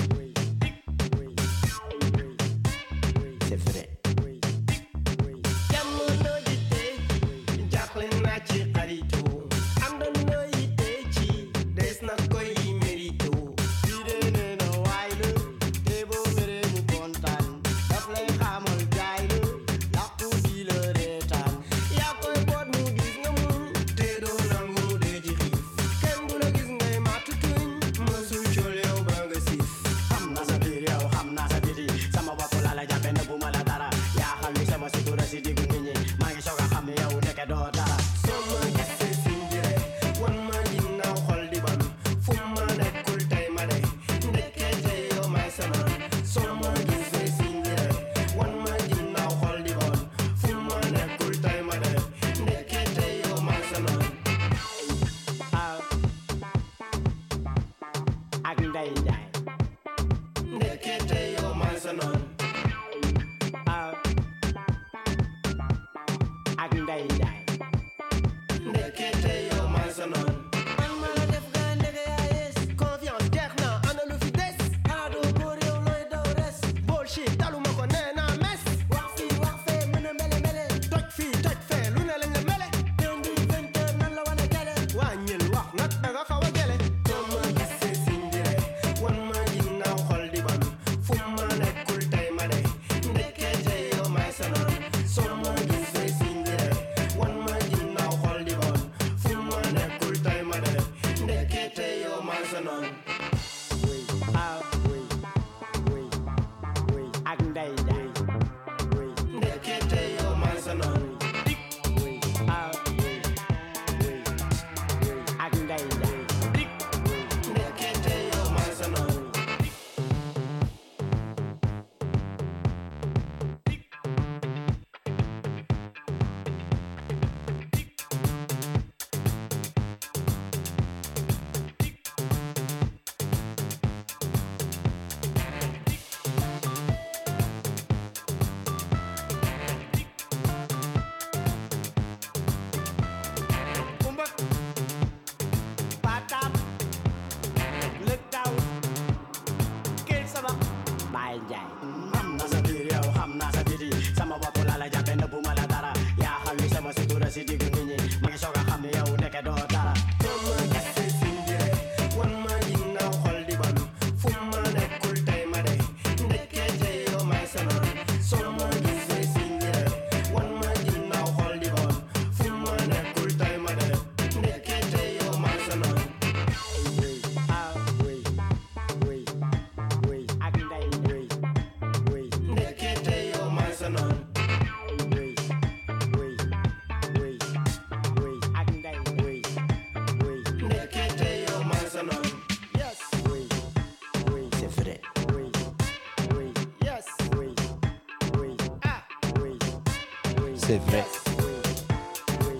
[200.65, 201.03] C'est vrai.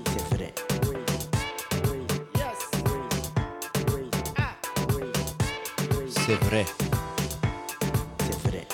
[0.09, 0.53] C'est vrai.
[8.19, 8.67] C'est vrai.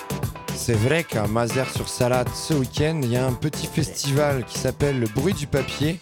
[0.56, 1.04] C'est vrai.
[1.04, 5.06] Qu'à Mazères sur Salade, ce week-end, il y a un petit festival qui s'appelle Le
[5.06, 6.00] bruit du papier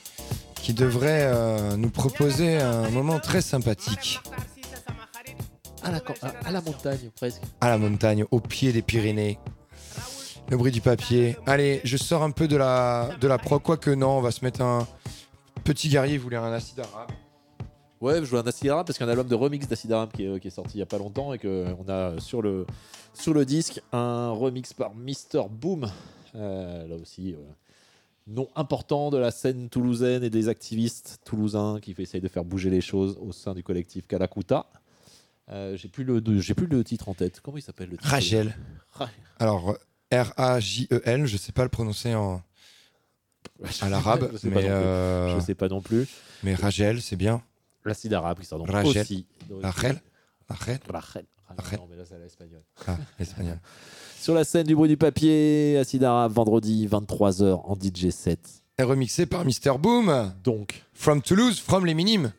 [0.54, 4.20] qui devrait euh, nous proposer un moment très sympathique.
[5.82, 5.90] À
[6.50, 7.42] la montagne, presque.
[7.60, 9.38] À la montagne, au pied des Pyrénées.
[10.50, 11.36] Le bruit du papier.
[11.46, 14.44] Allez, je sors un peu de la, de la pro, quoique non, on va se
[14.44, 14.86] mettre un
[15.62, 17.10] petit guerrier, voulait un acide arabe.
[18.00, 19.92] Ouais, je joue un Acid Aram parce qu'il y a un album de remix d'Acid
[19.92, 22.42] Aram qui est, qui est sorti il y a pas longtemps et qu'on a sur
[22.42, 22.64] le,
[23.12, 25.90] sur le disque un remix par Mister Boom.
[26.36, 27.38] Euh, là aussi, euh,
[28.28, 32.70] nom important de la scène toulousaine et des activistes toulousains qui essayent de faire bouger
[32.70, 34.66] les choses au sein du collectif Kalakuta.
[35.50, 37.40] Euh, j'ai plus le j'ai plus le titre en tête.
[37.40, 38.56] Comment il s'appelle le titre Rachel.
[39.40, 39.76] Alors,
[40.12, 42.42] R-A-J-E-L, je sais pas le prononcer en,
[43.80, 46.06] à l'arabe, Je mais, euh, Je sais pas non plus.
[46.42, 47.42] mais Rachel, c'est bien.
[47.84, 49.02] L'acide arabe qui sort donc Rachel.
[49.02, 49.26] aussi.
[49.62, 50.00] Rachel
[50.48, 51.24] Rachel Rachel.
[51.48, 51.78] Ah, Rachel.
[51.78, 52.62] Non, mais là, c'est à l'espagnol.
[52.86, 53.58] Ah, espagnol.
[54.20, 58.38] Sur la scène du bruit du papier, Acid Arabe, vendredi 23h en DJ 7.
[58.78, 59.78] Et remixé par Mr.
[59.78, 60.32] Boom.
[60.44, 62.32] Donc, From Toulouse, from les Minimes.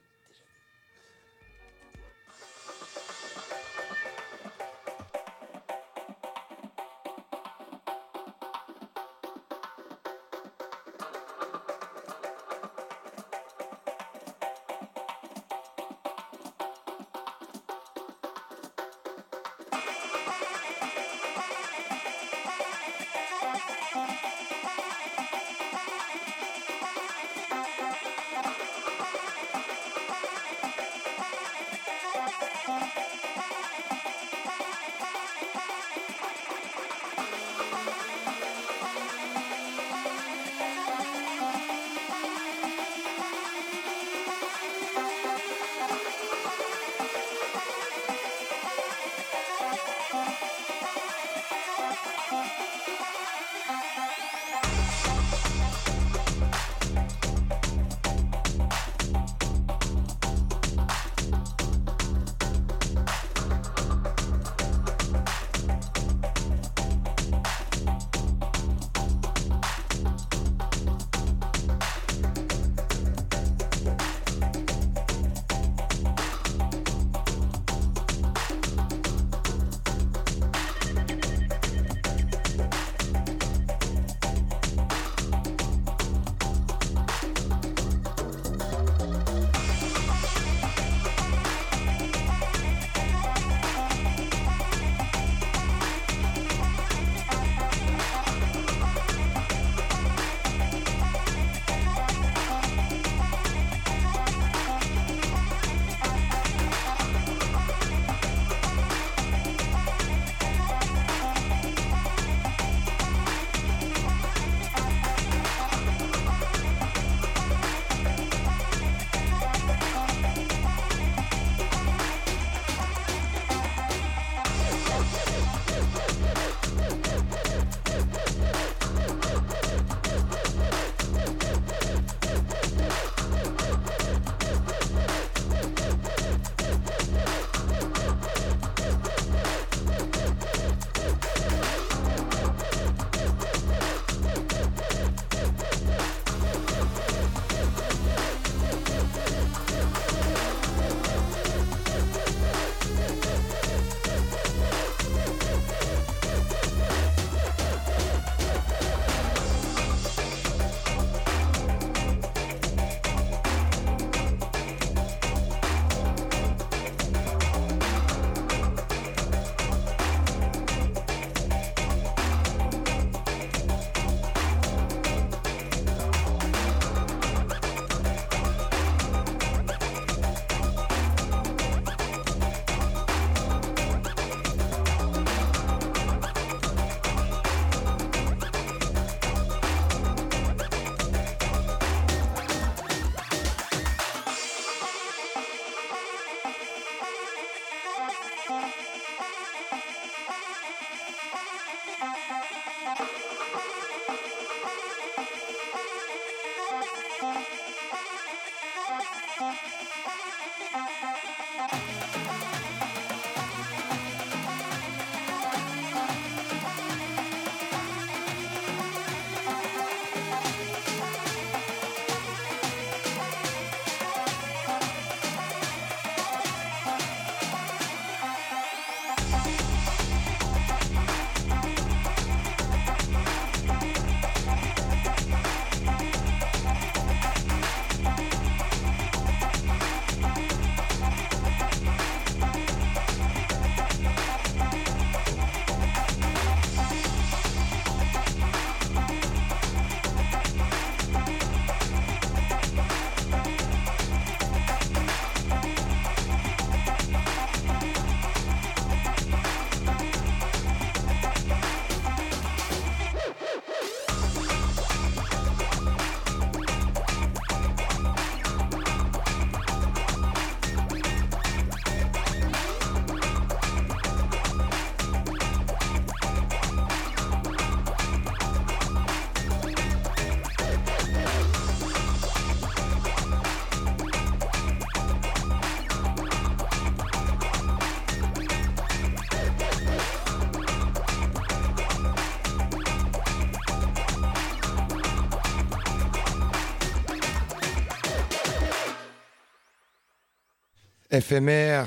[301.11, 301.85] FMR,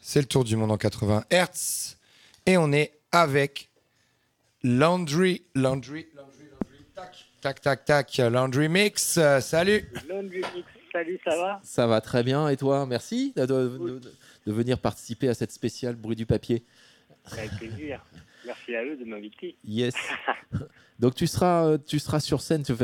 [0.00, 1.98] c'est le tour du monde en 80 Hertz.
[2.46, 3.68] Et on est avec
[4.62, 9.16] Landry, Landry, Landry, Landry, tac, tac, tac, tac, Landry Mix.
[9.18, 9.84] Euh, salut.
[10.92, 11.60] Salut, ça va?
[11.62, 12.48] Ça va très bien.
[12.48, 14.00] Et toi, merci de, de- de-
[14.46, 16.64] de venir participer à cette spéciale bruit du papier.
[17.32, 18.04] Avec plaisir.
[18.46, 19.56] Merci à eux de m'inviter.
[19.64, 19.94] Yes.
[20.98, 22.62] Donc tu seras, euh, tu seras sur scène.
[22.64, 22.76] Tu, en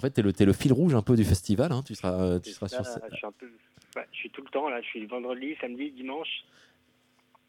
[0.00, 1.72] fait, tu es, le t'es le fil rouge un peu du festival.
[1.72, 1.82] hein.
[1.86, 3.02] Tu seras, euh, tu seras ça, sur scène.
[3.10, 3.48] je suis un peu.
[3.96, 4.80] Ouais, je suis tout le temps là.
[4.80, 6.44] Je suis vendredi, samedi, dimanche.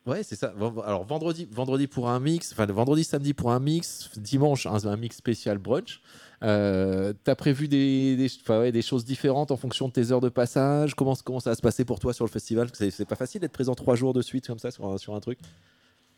[0.06, 0.54] Ouais, c'est ça.
[0.86, 4.98] Alors vendredi, vendredi pour un mix, enfin vendredi, samedi pour un mix, dimanche un, un
[4.98, 6.00] mix spécial brunch.
[6.44, 10.30] Euh, T'as prévu des, des, ouais, des choses différentes en fonction de tes heures de
[10.30, 10.94] passage?
[10.94, 12.68] Comment, comment ça va se passer pour toi sur le festival?
[12.74, 15.20] C'est pas facile d'être présent trois jours de suite comme ça sur un, sur un
[15.22, 15.40] truc.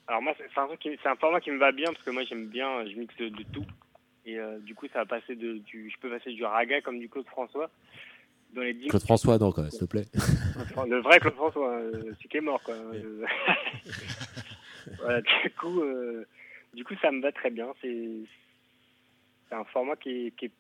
[0.08, 2.96] Alors moi, c'est un format qui me va bien parce que moi j'aime bien, je
[2.96, 3.66] mixe de, de tout.
[4.26, 7.00] Et euh, du coup, ça va passer de, du, je peux passer du raga comme
[7.00, 7.70] du Claude François
[8.54, 8.88] dans les dix.
[8.88, 10.06] Claude François, donc, s'il te plaît.
[10.88, 12.76] Le vrai Claude François, euh, celui qui est mort quoi.
[15.00, 16.26] Voilà, du coup, euh,
[16.74, 17.68] du coup, ça me va très bien.
[17.82, 18.08] C'est,
[19.50, 20.52] c'est un format qui est, qui est,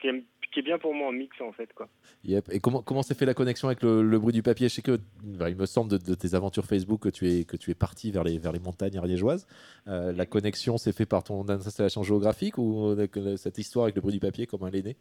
[0.00, 1.88] qui est, qui est bien pour moi en mix en fait quoi.
[2.24, 2.48] Yep.
[2.52, 4.68] Et comment comment s'est fait la connexion avec le, le bruit du papier?
[4.68, 7.56] Je sais que, il me semble de, de tes aventures Facebook que tu es que
[7.56, 9.46] tu es parti vers les vers les montagnes ariégeoises.
[9.88, 12.96] Euh, la connexion s'est fait par ton installation géographique ou
[13.36, 14.96] cette histoire avec le bruit du papier comment elle est née?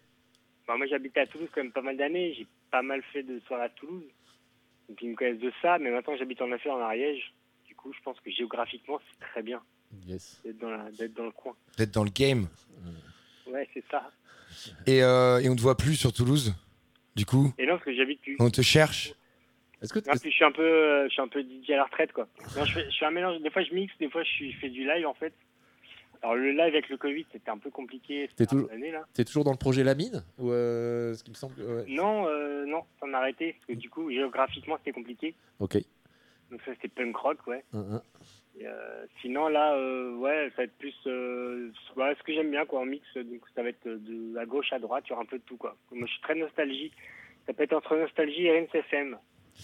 [0.67, 2.33] Bah, moi, j'habitais à Toulouse quand même pas mal d'années.
[2.33, 4.03] J'ai pas mal fait de soirées à Toulouse.
[4.89, 5.77] Donc, ils me connaissent de ça.
[5.79, 7.33] Mais maintenant, j'habite en affaires en Ariège.
[7.67, 9.61] Du coup, je pense que géographiquement, c'est très bien
[10.07, 10.41] Yes.
[10.43, 10.69] d'être dans,
[11.15, 11.55] dans le coin.
[11.77, 12.47] D'être dans le game.
[13.47, 14.09] Ouais, c'est ça.
[14.87, 16.53] Et, euh, et on te voit plus sur Toulouse,
[17.15, 17.53] du coup?
[17.57, 18.35] Et non, parce que j'habite plus.
[18.39, 19.13] On te cherche
[19.81, 21.75] Est-ce que Non, puis je suis un peu, euh, je suis un peu DJ à
[21.77, 22.27] la retraite, quoi.
[22.57, 23.41] Non, je, fais, je fais un mélange.
[23.41, 25.33] Des fois, je mixe, des fois, je, suis, je fais du live, en fait.
[26.25, 28.67] Alors, le live avec le Covid, c'était un peu compliqué T'es cette toujours,
[29.13, 31.61] t'es toujours dans le projet Lamine ou euh, ce qui me semble.
[31.61, 31.85] ouais.
[31.87, 33.53] Non, euh, non, ça m'a arrêté.
[33.53, 35.35] Parce que du coup, géographiquement, c'était compliqué.
[35.59, 35.77] Ok.
[36.49, 37.63] Donc, ça, c'était punk rock, ouais.
[37.73, 38.01] Un.
[38.59, 39.77] Et, euh, sinon là,
[40.17, 43.05] ouais, ça va être plus ouais, ce que j'aime bien quoi en mix.
[43.15, 45.43] Donc ça va être de à gauche à droite, il y aura un peu de
[45.43, 45.75] tout quoi.
[45.91, 46.91] Moi je suis très nostalgie.
[47.45, 49.11] Ça peut être entre nostalgie et NCFM.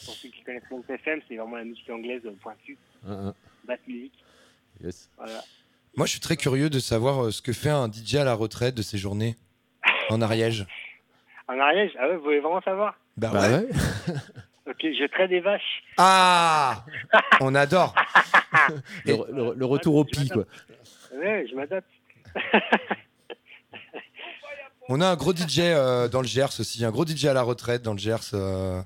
[0.05, 3.35] Pour ceux qui connaissent NCFM, c'est vraiment la musique anglaise pointue, Un, un.
[3.63, 4.23] basse musique.
[4.83, 5.09] Yes.
[5.17, 5.41] Voilà.
[5.95, 8.33] Moi, je suis très curieux de savoir euh, ce que fait un DJ à la
[8.33, 9.35] retraite de ses journées
[10.09, 10.65] en Ariège.
[11.47, 12.95] En Ariège, ah ouais, vous voulez vraiment savoir?
[13.17, 13.55] Bah, Bah ouais.
[13.57, 13.69] ouais.
[14.69, 15.83] Ok, je traite des vaches.
[15.97, 16.85] Ah
[17.41, 17.93] On adore
[19.05, 20.43] Le, le- le retour au pi quoi.
[21.13, 21.89] Ouais, je m'adapte.
[24.87, 27.41] On a un gros DJ euh, dans le Gers aussi, un gros DJ à la
[27.41, 28.17] retraite dans le Gers.
[28.33, 28.81] euh,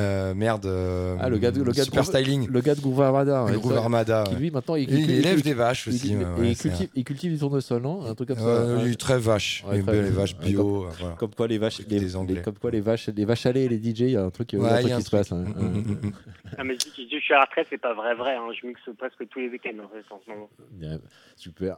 [0.00, 0.66] euh, merde.
[0.66, 2.48] euh, Ah le gars de, le gars de Super Groove- Styling.
[2.50, 3.46] Le gars de Groove Armada.
[3.50, 4.24] Le Groove ça, Armada.
[4.28, 6.08] Qui lui maintenant il, Et il il- élève il- des vaches aussi.
[6.12, 8.44] il- ouais, il, cultive, il cultive du tournesol, non Un truc comme ça.
[8.44, 8.82] Euh, ouais.
[8.86, 9.64] il est très vache.
[9.68, 10.62] Ouais, les, très- les vaches bio.
[10.80, 11.14] comme, euh, voilà.
[11.16, 12.34] comme quoi les vaches, les, des Anglais.
[12.36, 14.30] les- comme quoi les vaches, les vaches lait et les DJ, il y a un
[14.30, 15.30] truc, Ouais, un qui un se passe.
[15.32, 15.44] hein.
[15.44, 16.12] Mm, mm, mm.
[16.58, 18.34] Ah, mais je dis que je suis à la retraite, c'est pas vrai vrai.
[18.36, 18.48] Hein.
[18.60, 20.48] Je mixe presque tous les week-ends en fait en ce moment.
[20.80, 20.98] Ouais,
[21.36, 21.76] super.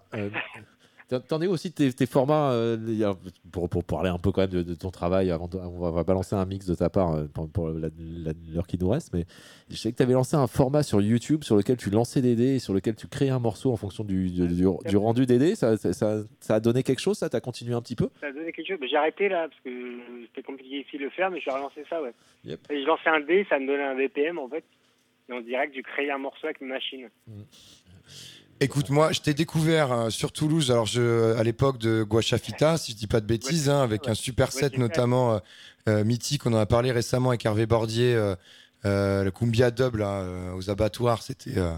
[1.08, 2.76] T'en- es aussi tes, tes formats euh,
[3.52, 5.86] pour, pour parler un peu quand même de, de ton travail avant de- on va,
[5.88, 9.24] on va balancer un mix de ta part euh, pour, l'heure qui nous reste mais
[9.70, 12.34] je sais que tu avais lancé un format sur YouTube sur lequel tu lançais des
[12.34, 15.26] dés et sur lequel tu créais un morceau en fonction du, du, du- du rendu
[15.26, 17.28] des dés ça, ça, ça- ça a donné quelque chose ça?
[17.28, 18.08] T'as continué un petit peu?
[18.20, 18.78] Ça a donné quelque chose.
[18.90, 19.70] J'ai arrêté là parce que
[20.26, 22.12] c'était compliqué ici de le faire, mais je vais relancer ça, ouais.
[22.44, 22.60] Yep.
[22.70, 24.64] Et je lançais un dé, ça me donnait un BPM en fait.
[25.28, 27.08] Et en direct, je créais un morceau avec une machine.
[28.58, 32.92] Écoute, moi, je t'ai découvert euh, sur Toulouse, alors je, à l'époque de Guachafita, si
[32.92, 35.38] je dis pas de bêtises, hein, avec un super set notamment euh,
[35.88, 36.46] euh, mythique.
[36.46, 38.34] On en a parlé récemment avec Hervé Bordier, euh,
[38.86, 41.20] euh, le Cumbia Dub là, euh, aux abattoirs.
[41.22, 41.72] C'était, euh,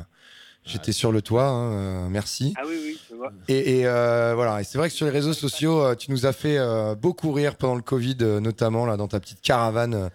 [0.64, 1.49] j'étais sur le toit.
[1.49, 2.55] hein, euh, merci.
[2.57, 3.33] Ah oui, oui, je vois.
[3.49, 6.33] Et, et, euh, voilà, et c'est vrai que sur les réseaux sociaux, tu nous as
[6.33, 10.09] fait euh, beaucoup rire pendant le Covid, notamment là dans ta petite caravane, euh,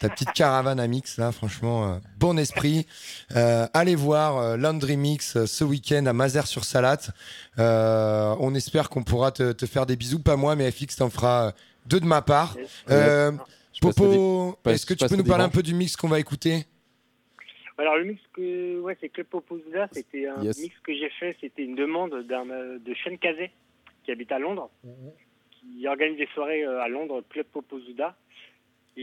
[0.00, 2.86] ta petite caravane à mix là, franchement, euh, bon esprit.
[3.36, 7.10] Euh, allez voir euh, Laundry Mix euh, ce week-end à Mazères-sur-Salate.
[7.58, 11.10] Euh, on espère qu'on pourra te, te faire des bisous, pas moi, mais FX t'en
[11.10, 11.52] fera
[11.86, 12.56] deux de ma part.
[12.90, 13.30] Euh,
[13.80, 16.64] Popo, est-ce que tu peux nous parler un peu du mix qu'on va écouter?
[17.78, 20.58] Alors le mix que ouais, c'est Club Popozuda, c'était un Yes.
[20.60, 23.50] mix que j'ai fait, c'était une demande d'un de Sean Cazet
[24.04, 24.68] qui habite à Londres,
[25.50, 28.14] qui organise des soirées à Londres, Club Popozuda,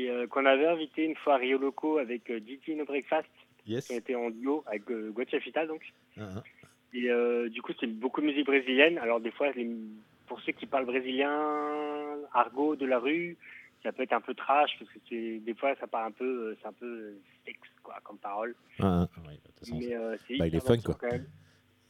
[0.03, 3.27] et euh, qu'on avait invité une fois à Rio Loco avec euh, Diti No Breakfast,
[3.65, 5.81] yes qui était en duo avec euh, Guachafita donc.
[6.19, 6.43] Ah, ah.
[6.93, 8.97] Et euh, du coup, c'est beaucoup de musique brésilienne.
[8.97, 9.69] Alors, des fois, les-
[10.27, 13.37] pour ceux qui parlent brésilien, argot de la rue,
[13.83, 16.67] ça peut être un peu trash, parce que des fois, ça part un peu, c'est
[16.67, 17.13] un peu
[17.45, 18.55] sexe, quoi, comme parole.
[18.79, 20.95] Ah, ouais, de toute façon, Mais euh, c'est bah, il est fun, quoi.
[20.99, 21.27] quand même.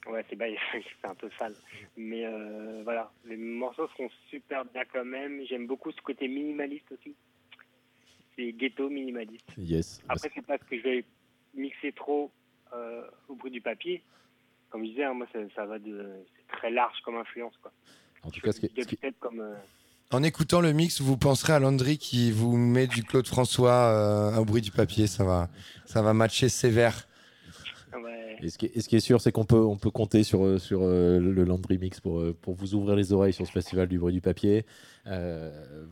[0.07, 0.45] Ouais, c'est, bah,
[1.03, 1.53] un peu sale.
[1.95, 5.41] Mais euh, voilà, les morceaux sont super bien quand même.
[5.45, 7.15] J'aime beaucoup ce côté minimaliste aussi.
[8.37, 9.45] C'est ghetto minimaliste.
[9.57, 10.01] Yes.
[10.07, 11.05] Après, c'est pas ce que je vais
[11.55, 12.31] mixer trop
[12.73, 14.03] euh, au bruit du papier.
[14.69, 16.05] Comme je disais, hein, moi, ça, ça va de.
[16.35, 17.71] C'est très large comme influence, quoi.
[18.23, 19.39] En tout cas, ce qui, comme.
[19.39, 19.55] euh,
[20.11, 24.35] En écoutant le mix, vous penserez à Landry qui vous met du Claude François euh,
[24.37, 25.07] au bruit du papier.
[25.07, 25.49] Ça va,
[25.85, 27.07] ça va matcher sévère.
[27.93, 28.26] ouais.
[28.43, 31.19] Et ce, qui est, sûr, c'est qu'on peut, on peut compter sur, euh, sur euh,
[31.19, 34.13] le Landry Mix pour, euh, pour vous ouvrir les oreilles sur ce festival du bruit
[34.13, 34.65] du papier.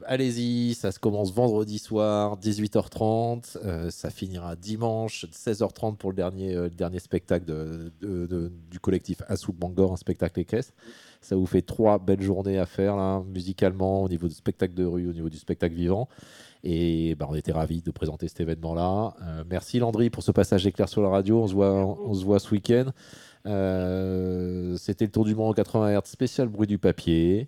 [0.06, 3.58] Allez-y, ça se commence vendredi soir, 18h30.
[3.64, 9.94] euh, ça finira dimanche, 16h30 pour le dernier, dernier spectacle de, du collectif Assoul Bangor,
[9.94, 10.74] un spectacle équestre.
[11.22, 14.84] Ça vous fait trois belles journées à faire, là, musicalement, au niveau du spectacle de
[14.84, 16.10] rue, au niveau du spectacle vivant.
[16.68, 19.14] Et bah, on était ravis de présenter cet événement-là.
[19.22, 21.44] Euh, merci Landry pour ce passage éclair sur la radio.
[21.44, 22.86] On se voit, on se voit ce week-end.
[23.46, 27.48] Euh, C'était le tour du monde en 80 Hz spécial bruit du papier.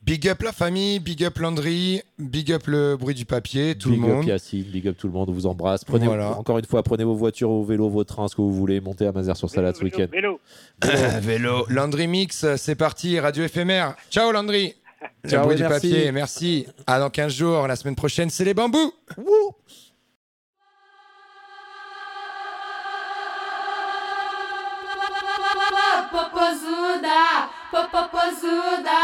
[0.00, 4.00] Big up la famille, big up Landry, big up le bruit du papier, tout big
[4.00, 4.24] le up monde.
[4.26, 5.28] Yacine, big up tout le monde.
[5.28, 5.84] On vous embrasse.
[5.84, 6.38] Prenez, Voilà.
[6.38, 8.80] Encore une fois, prenez vos voitures, vos vélos, vos trains, ce que vous voulez.
[8.80, 10.06] Montez à Mazères sur Salade ce week-end.
[10.10, 10.40] Vélo.
[11.20, 11.66] Vélo.
[11.68, 13.96] Landry Mix, c'est parti, radio éphémère.
[14.08, 14.74] Ciao Landry.
[15.28, 15.88] Ciao bruit et du merci.
[15.90, 16.66] papier, merci.
[16.86, 18.92] À dans 15 jours, la semaine prochaine, c'est les bambous.
[26.10, 29.00] Popozuda, popozuda.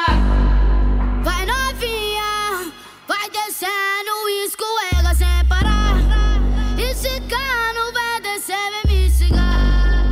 [1.22, 2.72] Vai novinha,
[3.06, 5.94] vai descendo, escorrega sem parar.
[6.78, 8.56] Esse cano vai descer,
[8.86, 10.04] vem me cigar.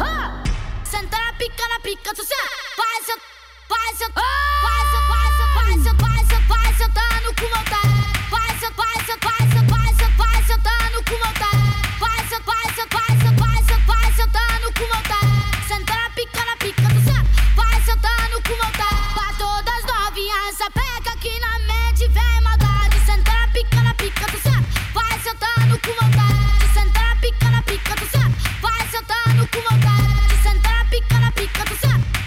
[0.00, 0.42] Ah!
[0.84, 2.50] Senta na pica, na pica, tu senta.
[2.76, 3.22] Vai, senta,
[3.68, 4.20] vai, senta,
[4.62, 4.93] vai, senta,
[7.36, 8.84] Vai, senta,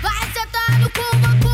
[0.02, 1.47] vai, senta,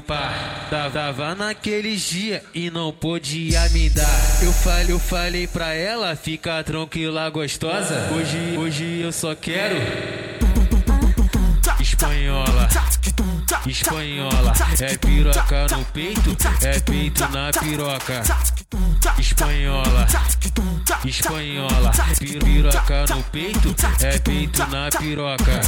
[0.00, 0.68] e.
[0.70, 4.42] Tava, tava naqueles dias e não podia me dar.
[4.42, 8.08] Eu falei, eu falei pra ela, fica tranquila, gostosa.
[8.12, 9.76] Hoje, hoje eu só quero.
[11.80, 12.68] Espanhola,
[13.66, 18.22] espanhola, é piroca no peito, é peito na piroca.
[19.18, 20.06] Espanhola
[21.04, 25.60] espanhola, piroca no peito, é peito na piroca.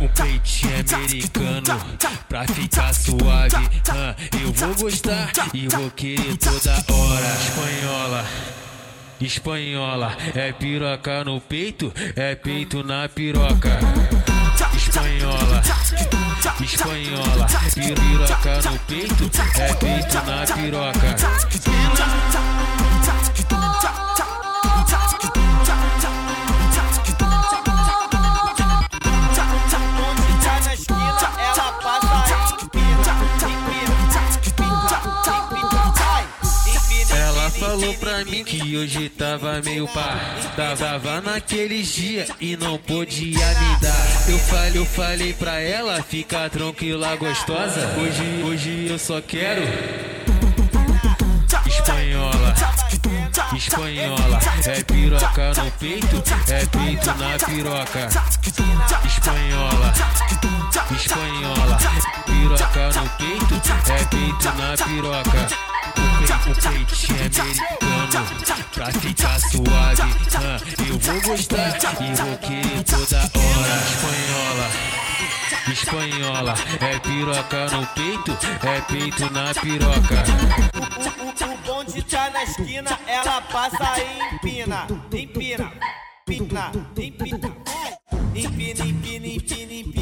[0.00, 1.80] O, peitinho americano,
[2.28, 7.26] pra ficar suave, ah, eu vou gostar e vou querer toda hora.
[7.34, 8.24] Espanhola.
[9.20, 13.78] Espanhola, é piroca no peito, é peito na piroca.
[14.74, 15.62] Espanhola,
[16.60, 21.16] espanhola, piroca no peito, é peito na piroca.
[37.92, 40.18] falou pra mim que hoje tava meio pá.
[40.56, 44.28] Tava naqueles dias e não podia me dar.
[44.28, 47.94] Eu falei, eu falei pra ela, fica tranquila, gostosa.
[47.98, 49.62] Hoje, hoje eu só quero.
[51.66, 52.54] Espanhola,
[53.56, 58.08] espanhola, é piroca no peito, é peito na piroca.
[59.06, 59.92] Espanhola,
[60.96, 61.78] espanhola,
[62.26, 63.60] piroca no peito,
[63.90, 65.81] é peito na piroca
[66.48, 70.02] o peito é americano Pra ficar suave,
[70.88, 75.02] eu vou gostar E vou querer toda hora espanhola
[75.70, 76.54] espanhola.
[76.80, 78.36] É piroca no peito,
[78.66, 80.24] é peito na piroca.
[80.74, 85.72] O, o, o, bonde tá na esquina, ela passa e empina, empina,
[86.28, 87.50] empina, empina, empina,
[88.34, 89.72] empina, empina, empina.
[89.72, 90.01] empina.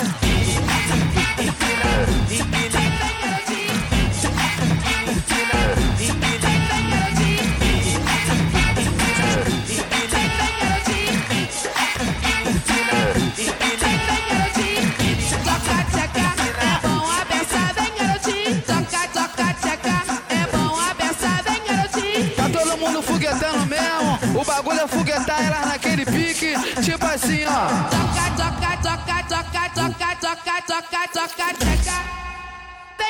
[24.41, 27.67] O bagulho é foguetar era naquele pique, tipo assim, ó.
[27.91, 32.11] Toca, toca, toca, toca, toca, toca, toca, toca, toca,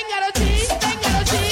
[0.10, 0.68] garotinho,
[1.02, 1.51] garotinho.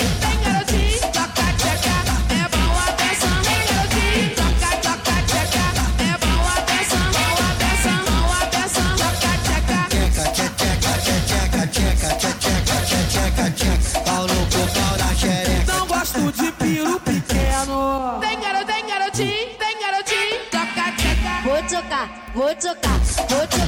[22.34, 23.59] vou tocar, vou.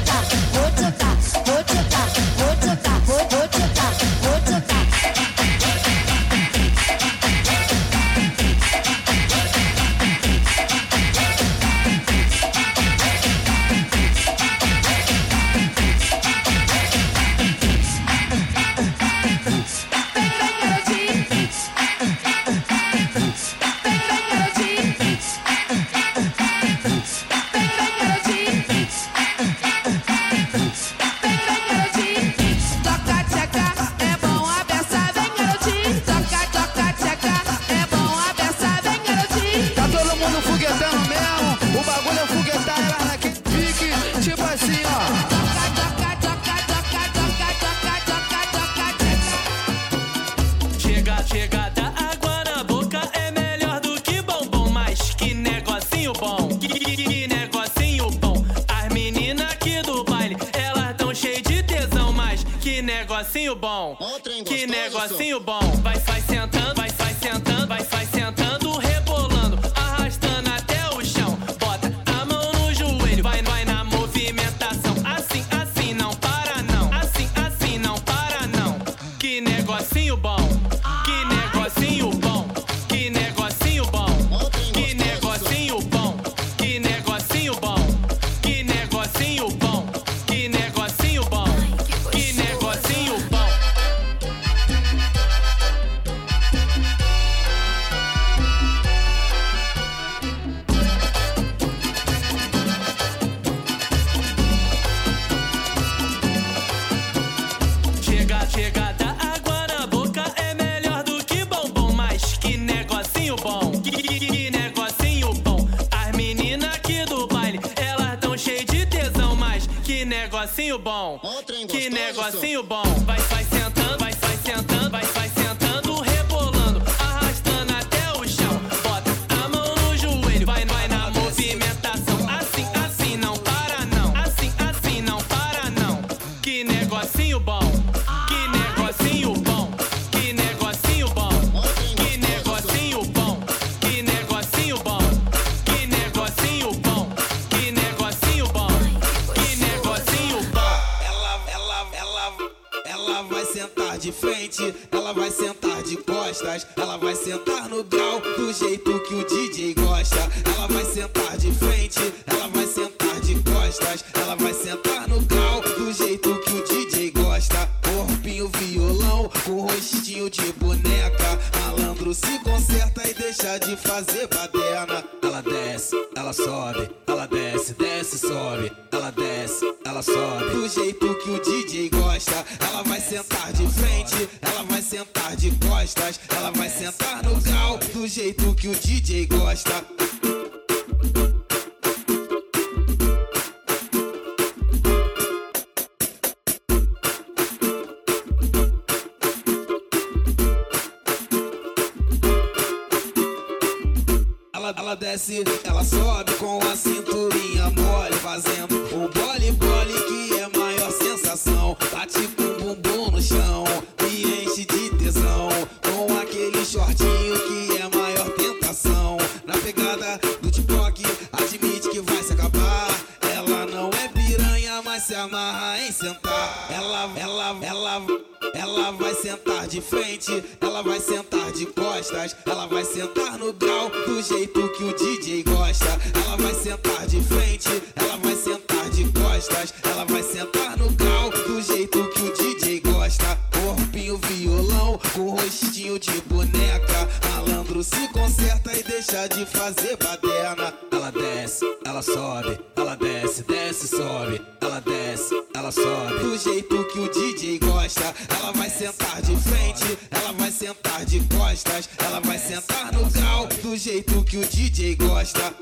[251.92, 256.20] ela sobe, ela desce, desce, sobe, ela desce, ela sobe.
[256.20, 261.20] Do jeito que o DJ gosta, ela vai sentar de frente, ela vai sentar de
[261.28, 263.46] costas, ela vai sentar no grau.
[263.62, 265.54] Do jeito que o DJ gosta.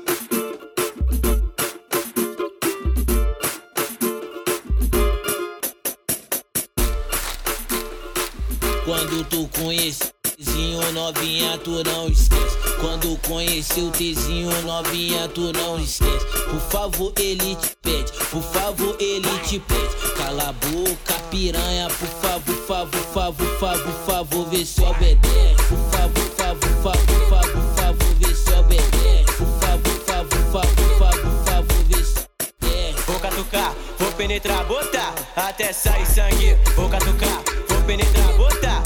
[8.84, 12.56] Quando tu conhece Tezinho novinha, tu não esquece.
[12.80, 16.24] Quando conhecer o Tezinho novinha, tu não esquece.
[16.48, 18.10] Por favor, ele te pede.
[18.30, 20.14] Por favor, ele te pede.
[20.16, 21.88] Cala a boca, piranha.
[21.90, 25.56] Por favor, favor, favor, favor, favor, vê se obedece.
[25.68, 29.32] Por favor, favor, favor, favor, favor, vê se obedece.
[29.36, 33.02] Por favor, favor, favor, favor, favor, vê se obedece.
[33.06, 36.56] Vou catucar, vou penetrar, botar até sair sangue.
[36.76, 38.82] Vou catucar, vou penetrar, botar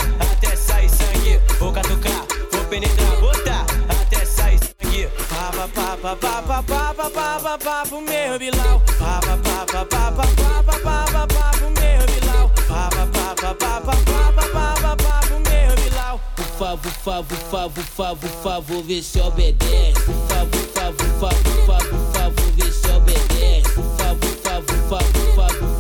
[1.35, 1.59] sangue.
[1.59, 5.09] Vou catucar, vou penetrar, botar até sair sangue.
[5.29, 8.83] Papa, papa, papa, papa, papa, papa, meu bilau.
[8.99, 12.51] Papa, papa, papa, papa, papa, papa, meu bilau.
[12.69, 16.21] Papa, papa, papa, papa, papa, papa, meu bilau.
[16.37, 20.01] Por favor, favor, favor, favor, favor, vê se obedece.
[20.05, 23.71] Por favor, favor, favor, favor, favor, vê se obedece.
[23.75, 25.74] Por favor, favor, favor, favor.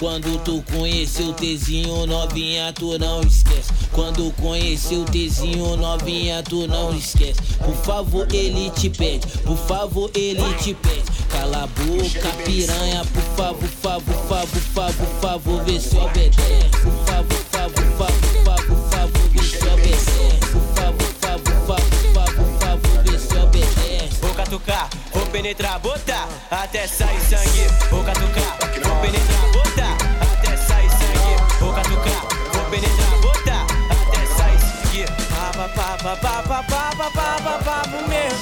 [0.00, 3.70] Quando tu conheceu o Tezinho novinha, tu não esquece.
[3.92, 7.38] Quando conheceu o Tezinho novinha, tu não esquece.
[7.62, 9.26] Por favor, ele te pede.
[9.44, 11.02] Por favor, ele te pede.
[11.28, 13.04] Cala a boca, piranha.
[13.12, 16.70] Por favor, favor, favor, favor, favor, vê se obedece.
[16.82, 20.10] Por favor, favor, favor, favor, favor, vê se obedece.
[20.50, 21.99] Por favor, favor, favor,
[24.50, 27.68] catucar, vou penetrar, botar até sair sangue.
[27.88, 31.36] Vou catucar, vou penetrar, botar até sair sangue.
[31.60, 35.06] Vou catucar, vou penetrar, botar até sair sangue.
[35.28, 38.34] Papa, papa, papa, papa, papa, papa, meu.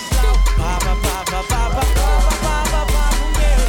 [0.57, 3.05] Papa, papa, papa, papa, papa, papa,
[3.37, 3.61] meu.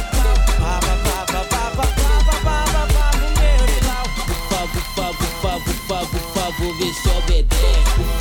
[0.64, 3.04] Papa, papa, papa, papa, papa, papa,
[3.36, 3.62] meu.
[4.16, 8.19] Por favor, por favor, por favor, por favor, vem só beber.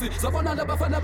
[0.00, 0.99] bafi Savana la bafana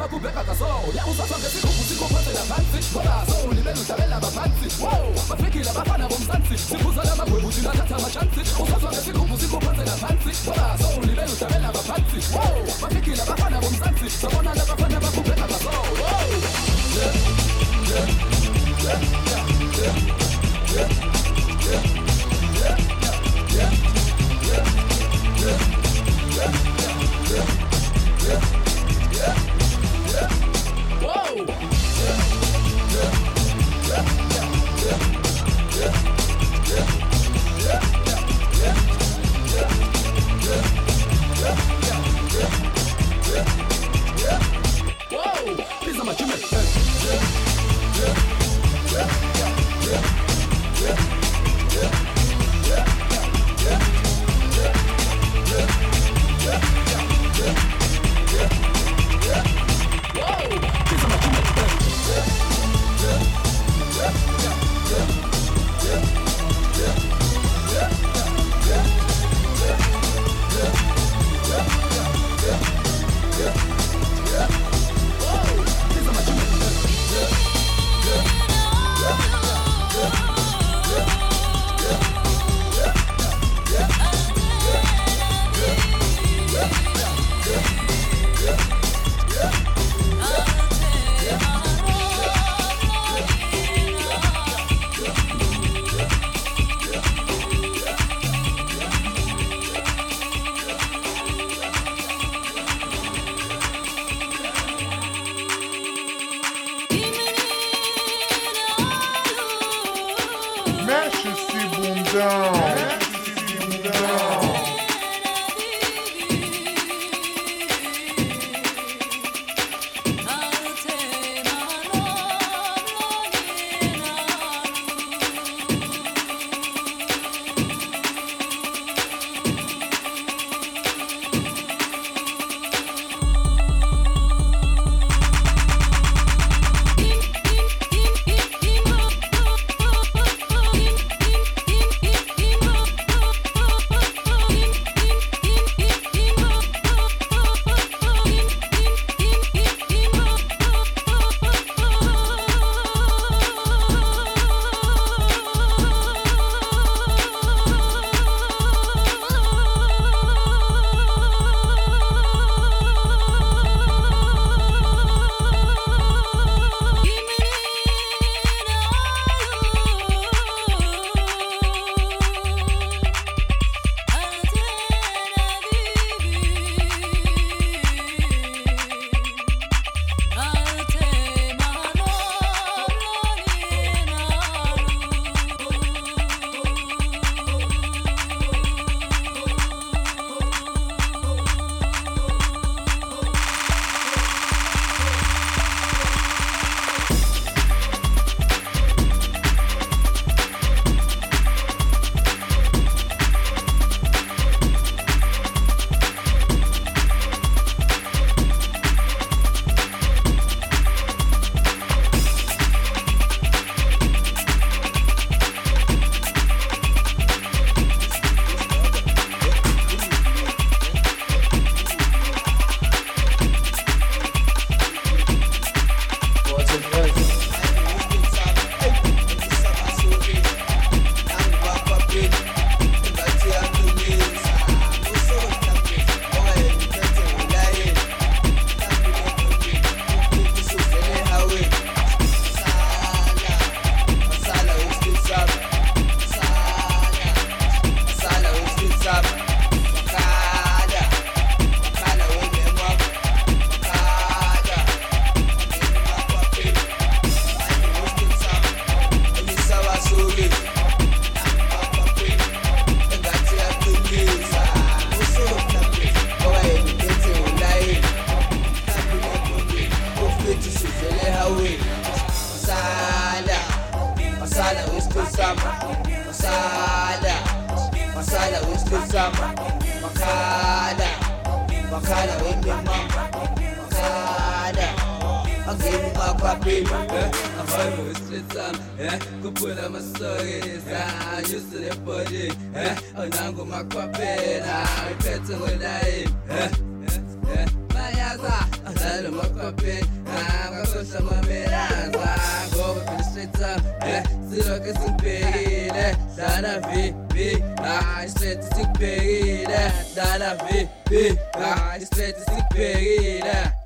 [311.10, 313.76] bebida, estreta se ferida.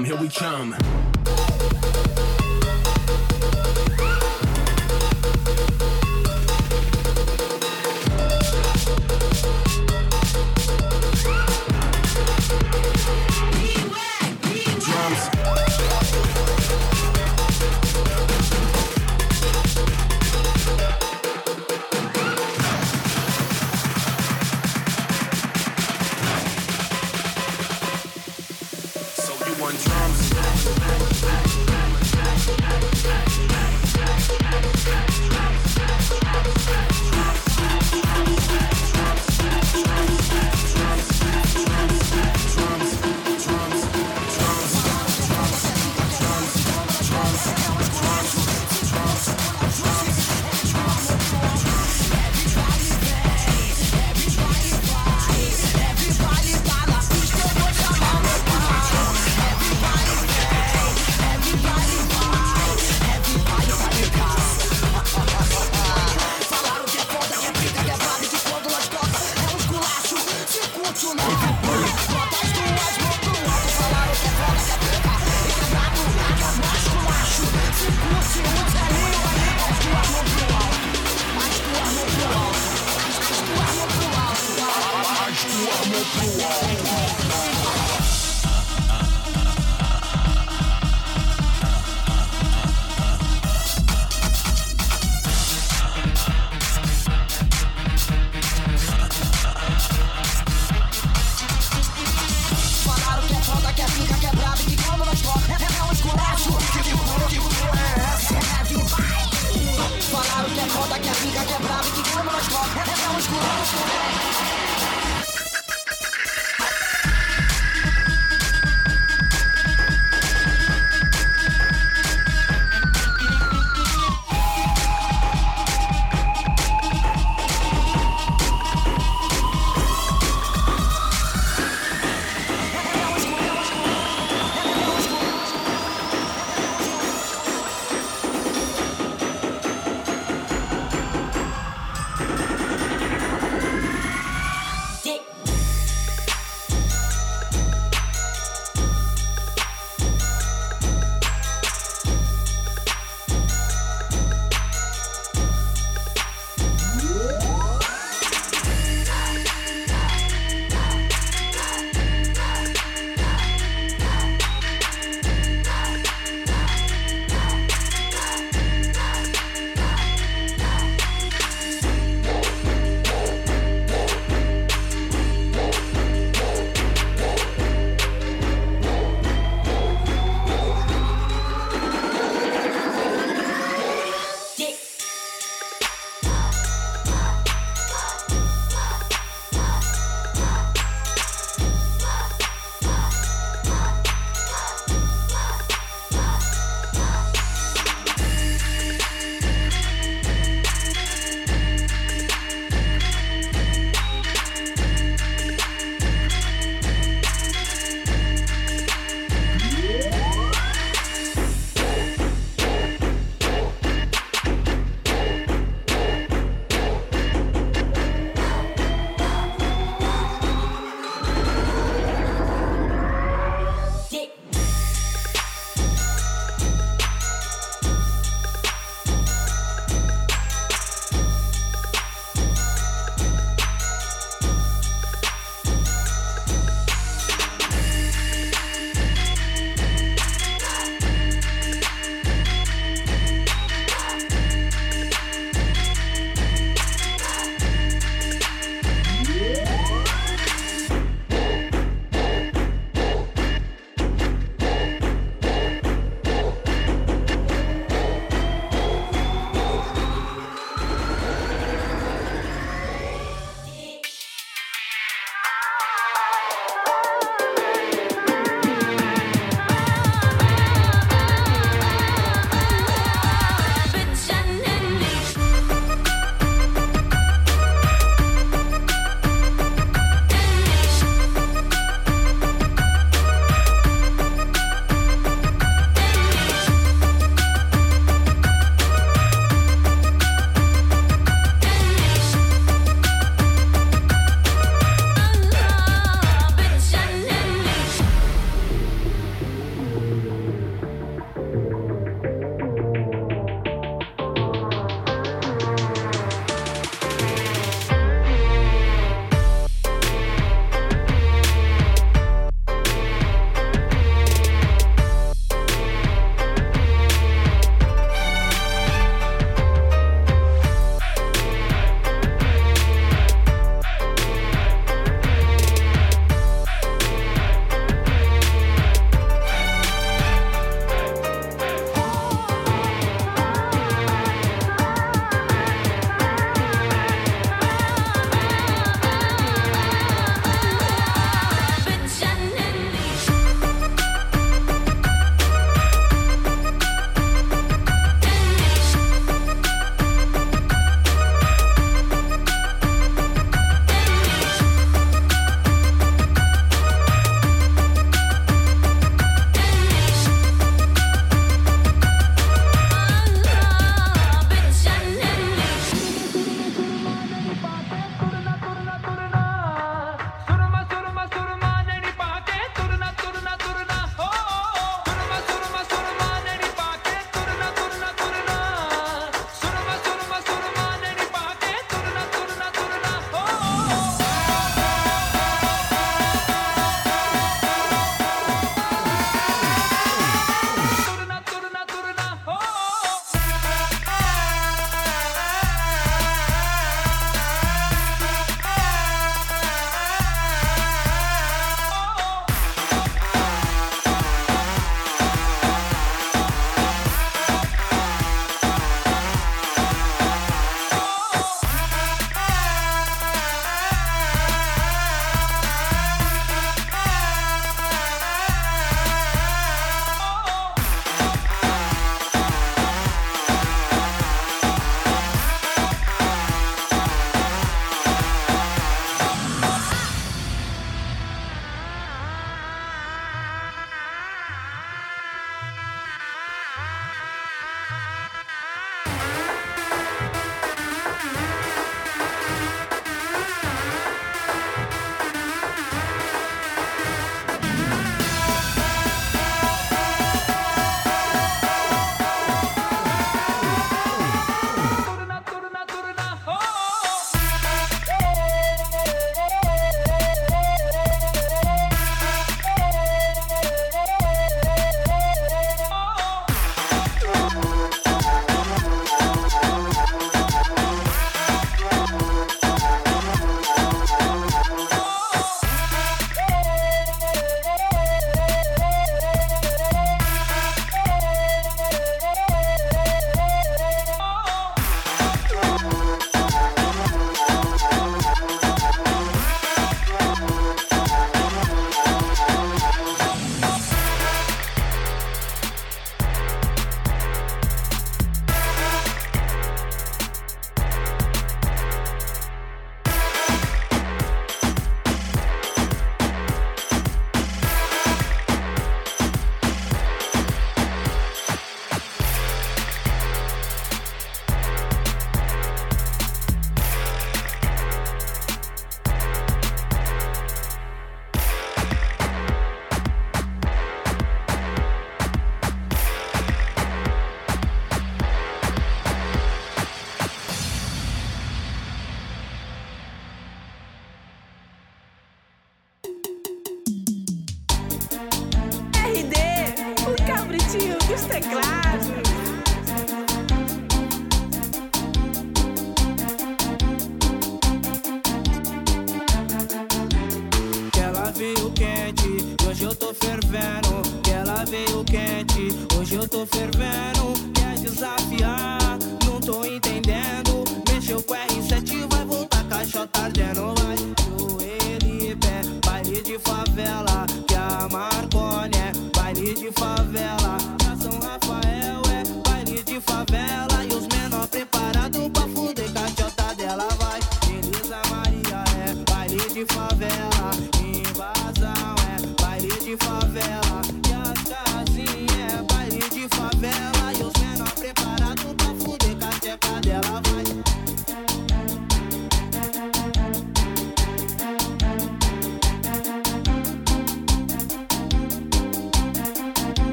[0.00, 0.91] here we come.